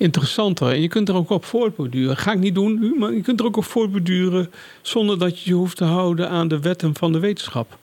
interessanter. 0.00 0.68
En 0.72 0.80
je 0.80 0.88
kunt 0.88 1.08
er 1.08 1.14
ook 1.14 1.30
op 1.30 1.44
voortborduren. 1.44 2.16
Ga 2.16 2.32
ik 2.32 2.38
niet 2.38 2.54
doen 2.54 2.94
maar 2.98 3.12
je 3.12 3.20
kunt 3.20 3.40
er 3.40 3.46
ook 3.46 3.56
op 3.56 3.64
voortborduren 3.64 4.50
zonder 4.82 5.18
dat 5.18 5.40
je 5.40 5.50
je 5.50 5.56
hoeft 5.56 5.76
te 5.76 5.84
houden 5.84 6.28
aan 6.28 6.48
de 6.48 6.60
wetten 6.60 6.94
van 6.94 7.12
de 7.12 7.18
wetenschap. 7.18 7.78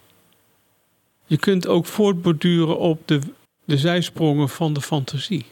Je 1.26 1.38
kunt 1.38 1.68
ook 1.68 1.86
voortborduren 1.86 2.78
op 2.78 3.02
de, 3.06 3.20
de 3.66 3.78
zijsprongen 3.78 4.50
van 4.50 4.74
de 4.74 4.82
fantasie. 4.82 5.46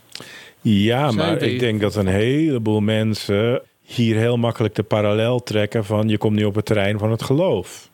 Ja, 0.61 1.07
Zij 1.11 1.17
maar 1.17 1.41
ik 1.41 1.59
denk 1.59 1.81
dat 1.81 1.95
een 1.95 2.07
heleboel 2.07 2.79
mensen 2.81 3.61
hier 3.81 4.15
heel 4.15 4.37
makkelijk 4.37 4.75
de 4.75 4.83
parallel 4.83 5.43
trekken 5.43 5.85
van 5.85 6.09
je 6.09 6.17
komt 6.17 6.35
nu 6.35 6.43
op 6.45 6.55
het 6.55 6.65
terrein 6.65 6.99
van 6.99 7.11
het 7.11 7.23
geloof. 7.23 7.89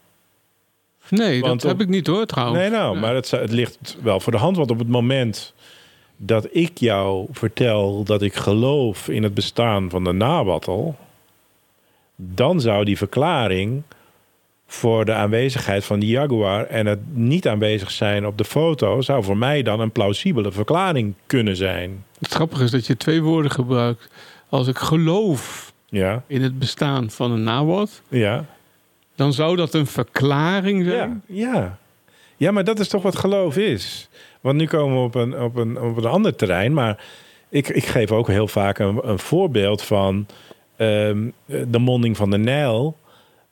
Nee, 1.10 1.42
Want 1.42 1.62
dat 1.62 1.72
op- 1.72 1.78
heb 1.78 1.88
ik 1.88 1.94
niet 1.94 2.08
hoor 2.08 2.26
trouwens. 2.26 2.60
Nee, 2.60 2.70
nou, 2.70 3.00
maar 3.00 3.16
het, 3.16 3.32
het 3.32 3.52
ligt 3.52 3.98
wel 4.02 4.20
voor 4.20 4.32
de 4.32 4.38
hand. 4.38 4.58
Want 4.58 4.72
op 4.72 4.80
het 4.80 4.88
moment 4.88 5.54
dat 6.24 6.48
ik 6.52 6.78
jou 6.78 7.28
vertel 7.32 8.04
dat 8.04 8.22
ik 8.22 8.34
geloof 8.36 9.08
in 9.10 9.24
het 9.24 9.34
bestaan 9.34 9.90
van 9.90 10.04
de 10.04 10.12
nawattel, 10.12 10.96
dan 12.16 12.62
zou 12.62 12.86
die 12.86 12.98
verklaring 12.98 13.82
voor 14.68 15.06
de 15.06 15.14
aanwezigheid 15.14 15.86
van 15.86 16.00
die 16.00 16.10
jaguar 16.10 16.66
en 16.66 16.86
het 16.86 17.00
niet 17.14 17.48
aanwezig 17.48 17.92
zijn 17.92 18.26
op 18.26 18.38
de 18.38 18.46
foto, 18.46 19.02
zou 19.02 19.24
voor 19.24 19.38
mij 19.38 19.62
dan 19.62 19.80
een 19.80 19.92
plausibele 19.92 20.52
verklaring 20.52 21.14
kunnen 21.26 21.56
zijn. 21.56 22.06
Het 22.20 22.34
grappige 22.34 22.64
is 22.64 22.72
dat 22.72 22.88
je 22.88 22.98
twee 22.98 23.22
woorden 23.22 23.52
gebruikt. 23.52 24.10
Als 24.50 24.68
ik 24.68 24.78
geloof 24.78 25.74
Ja, 25.90 26.24
in 26.28 26.42
het 26.42 26.60
bestaan 26.60 27.10
van 27.10 27.32
een 27.32 27.44
nawat, 27.44 28.02
ja, 28.10 28.46
dan 29.16 29.34
zou 29.34 29.56
dat 29.56 29.74
een 29.74 29.88
verklaring 29.88 30.86
zijn. 30.86 31.24
ja. 31.28 31.52
Ja, 31.52 31.80
maar 32.50 32.64
dat 32.64 32.80
is 32.80 32.88
toch 32.88 33.02
wat 33.04 33.16
geloof 33.16 33.58
is. 33.58 34.10
Want 34.42 34.58
nu 34.58 34.66
komen 34.66 34.98
we 34.98 35.04
op 35.04 35.16
een, 35.16 35.40
op 35.42 35.56
een, 35.56 35.82
op 35.82 35.98
een 35.98 36.06
ander 36.06 36.36
terrein. 36.36 36.74
Maar 36.74 37.04
ik, 37.50 37.68
ik 37.68 37.86
geef 37.86 38.12
ook 38.12 38.28
heel 38.28 38.48
vaak 38.48 38.80
een, 38.80 39.00
een 39.04 39.20
voorbeeld 39.20 39.82
van 39.82 40.26
ehm, 40.76 41.30
de 41.46 41.80
monding 41.80 42.18
van 42.18 42.30
de 42.30 42.38
Nijl. 42.38 42.98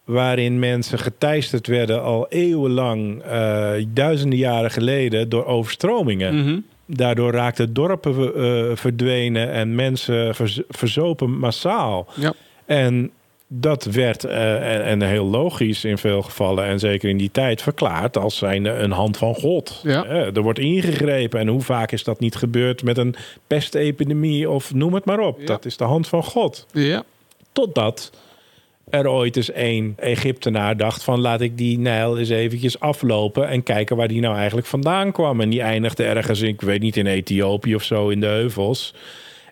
Waarin 0.04 0.60
mensen 0.60 1.00
geteisterd 1.00 1.68
werden 1.68 2.04
al 2.04 2.26
eeuwenlang, 2.30 3.22
eh, 3.22 3.72
duizenden 3.88 4.38
jaren 4.40 4.72
geleden, 4.72 5.30
door 5.30 5.46
overstromingen. 5.46 6.36
Mhm. 6.44 6.60
Daardoor 6.86 7.32
raakten 7.32 7.74
dorpen 7.74 8.36
eh, 8.36 8.76
verdwenen 8.76 9.52
en 9.52 9.76
mensen 9.76 10.36
verz- 10.36 10.62
verzopen 10.70 11.40
massaal. 11.40 12.08
Ja. 12.16 12.34
En 12.66 13.12
dat 13.52 13.84
werd, 13.84 14.24
eh, 14.24 14.74
en, 14.74 14.84
en 14.84 15.02
heel 15.02 15.26
logisch 15.26 15.86
in 15.86 15.98
veel 15.98 16.22
gevallen, 16.22 16.66
en 16.66 16.80
zeker 16.80 17.10
in 17.10 17.18
die 17.18 17.32
tijd, 17.32 17.62
verklaard 17.62 18.18
als 18.18 18.38
zijn 18.38 18.66
een 18.66 18.92
hand 18.92 19.18
van 19.18 19.36
God. 19.36 19.82
Ja. 19.84 20.06
Eh, 20.06 20.36
er 20.36 20.42
wordt 20.42 20.60
ingegrepen. 20.60 21.40
En 21.40 21.48
hoe 21.48 21.62
vaak 21.62 21.92
is 21.92 22.04
dat 22.04 22.20
niet 22.20 22.36
gebeurd 22.36 22.84
met 22.84 22.98
een 22.98 23.16
pestepidemie 23.48 24.50
of 24.50 24.74
noem 24.74 24.94
het 24.94 25.06
maar 25.06 25.20
op. 25.20 25.40
Ja. 25.40 25.46
Dat 25.46 25.66
is 25.66 25.78
de 25.78 25.84
hand 25.84 26.08
van 26.08 26.24
God. 26.24 26.66
Ja. 26.72 27.04
Totdat 27.52 28.12
er 28.90 29.08
ooit 29.08 29.36
eens 29.36 29.52
één 29.52 29.94
Egyptenaar 29.98 30.78
dacht 30.78 31.04
van 31.04 31.20
laat 31.20 31.42
ik 31.42 31.58
die 31.58 31.80
Nijl 31.80 32.18
eens 32.18 32.30
eventjes 32.30 32.80
aflopen 32.80 33.48
en 33.48 33.64
kijken 33.64 33.96
waar 33.96 34.08
die 34.08 34.22
nou 34.22 34.36
eigenlijk 34.36 34.68
vandaan 34.68 35.12
kwam. 35.12 35.42
En 35.42 35.50
die 35.50 35.62
eindigde 35.62 36.04
ergens, 36.04 36.42
in, 36.42 36.48
ik 36.48 36.62
weet 36.62 36.82
niet, 36.82 36.98
in 36.98 37.08
Ethiopië 37.08 37.76
of 37.76 37.84
zo 37.84 38.10
in 38.10 38.20
de 38.20 38.26
heuvels. 38.26 38.94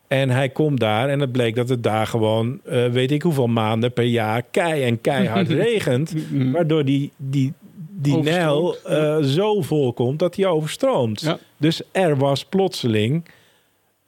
En 0.08 0.30
hij 0.30 0.50
komt 0.50 0.80
daar 0.80 1.10
en 1.10 1.20
het 1.20 1.32
bleek 1.32 1.56
dat 1.56 1.70
het 1.70 1.84
daar 1.84 2.08
gewoon, 2.08 2.60
eh, 2.65 2.88
weet 2.88 3.12
ik 3.12 3.22
hoeveel 3.22 3.48
maanden 3.48 3.93
per 3.93 4.04
jaar, 4.04 4.41
kei 4.52 4.84
en 4.84 5.02
keihard 5.02 5.50
regent. 5.65 6.13
Waardoor 6.52 6.86
die, 6.86 7.12
die, 7.17 7.54
die 7.89 8.17
Nijl 8.17 8.76
eh, 8.84 9.17
zo 9.17 9.62
vol 9.62 9.93
komt 9.93 10.20
dat 10.20 10.36
hij 10.36 10.46
overstroomt. 10.46 11.22
Ja. 11.22 11.38
Dus 11.58 11.82
er 11.91 12.17
was 12.17 12.46
plotseling 12.46 13.26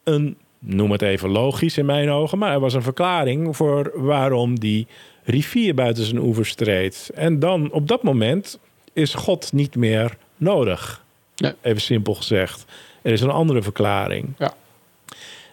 een, 0.04 0.38
noem 0.60 0.92
het 0.92 1.02
even 1.02 1.30
logisch 1.30 1.78
in 1.78 1.86
mijn 1.86 2.10
ogen, 2.10 2.38
maar 2.38 2.54
er 2.54 2.60
was 2.60 2.74
een 2.74 2.82
verklaring 2.82 3.56
voor 3.56 3.92
waarom 3.96 4.60
die 4.60 4.88
rivier 5.24 5.76
buiten 5.76 6.04
zijn 6.04 6.20
oevers 6.22 6.50
streed. 6.50 7.12
En 7.16 7.40
dan 7.40 7.72
op 7.72 7.88
dat 7.88 8.04
moment 8.04 8.60
is 8.94 9.14
God 9.14 9.54
niet 9.54 9.76
meer 9.76 10.18
nodig. 10.38 11.06
Ja. 11.36 11.56
Even 11.62 11.82
simpel 11.82 12.14
gezegd. 12.14 12.66
Er 13.02 13.12
is 13.12 13.22
een 13.22 13.30
andere 13.30 13.62
verklaring. 13.62 14.28
Ja. 14.38 14.54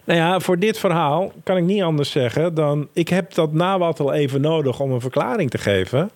Nou 0.07 0.19
ja, 0.19 0.39
voor 0.39 0.59
dit 0.59 0.77
verhaal 0.77 1.31
kan 1.43 1.57
ik 1.57 1.63
niet 1.63 1.81
anders 1.81 2.11
zeggen 2.11 2.53
dan... 2.53 2.87
ik 2.93 3.07
heb 3.07 3.33
dat 3.33 3.53
nawat 3.53 3.99
al 3.99 4.13
even 4.13 4.41
nodig 4.41 4.79
om 4.79 4.91
een 4.91 5.01
verklaring 5.01 5.49
te 5.49 5.57
geven... 5.57 6.11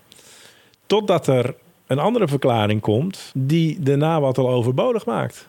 totdat 0.85 1.27
er 1.27 1.55
een 1.87 1.99
andere 1.99 2.27
verklaring 2.27 2.81
komt... 2.81 3.31
die 3.33 3.79
de 3.79 4.05
al 4.05 4.49
overbodig 4.49 5.05
maakt. 5.05 5.47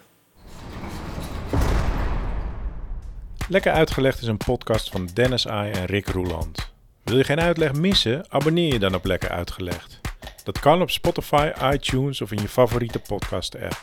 Lekker 3.49 3.73
Uitgelegd 3.73 4.21
is 4.21 4.27
een 4.27 4.37
podcast 4.37 4.91
van 4.91 5.09
Dennis 5.15 5.49
Ai 5.49 5.71
en 5.71 5.85
Rick 5.85 6.07
Roeland. 6.07 6.73
Wil 7.03 7.17
je 7.17 7.25
geen 7.25 7.41
uitleg 7.41 7.73
missen? 7.73 8.25
Abonneer 8.29 8.73
je 8.73 8.79
dan 8.79 8.95
op 8.95 9.05
Lekker 9.05 9.31
Uitgelegd. 9.31 10.01
Dat 10.45 10.59
kan 10.59 10.83
op 10.83 10.91
Spotify, 10.91 11.51
iTunes 11.73 12.21
of 12.21 12.33
in 12.33 12.43
je 12.43 12.49
favoriete 12.49 12.99
podcast-app. 12.99 13.83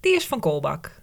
die 0.00 0.14
is 0.14 0.26
van 0.26 0.40
Kolbak. 0.40 0.99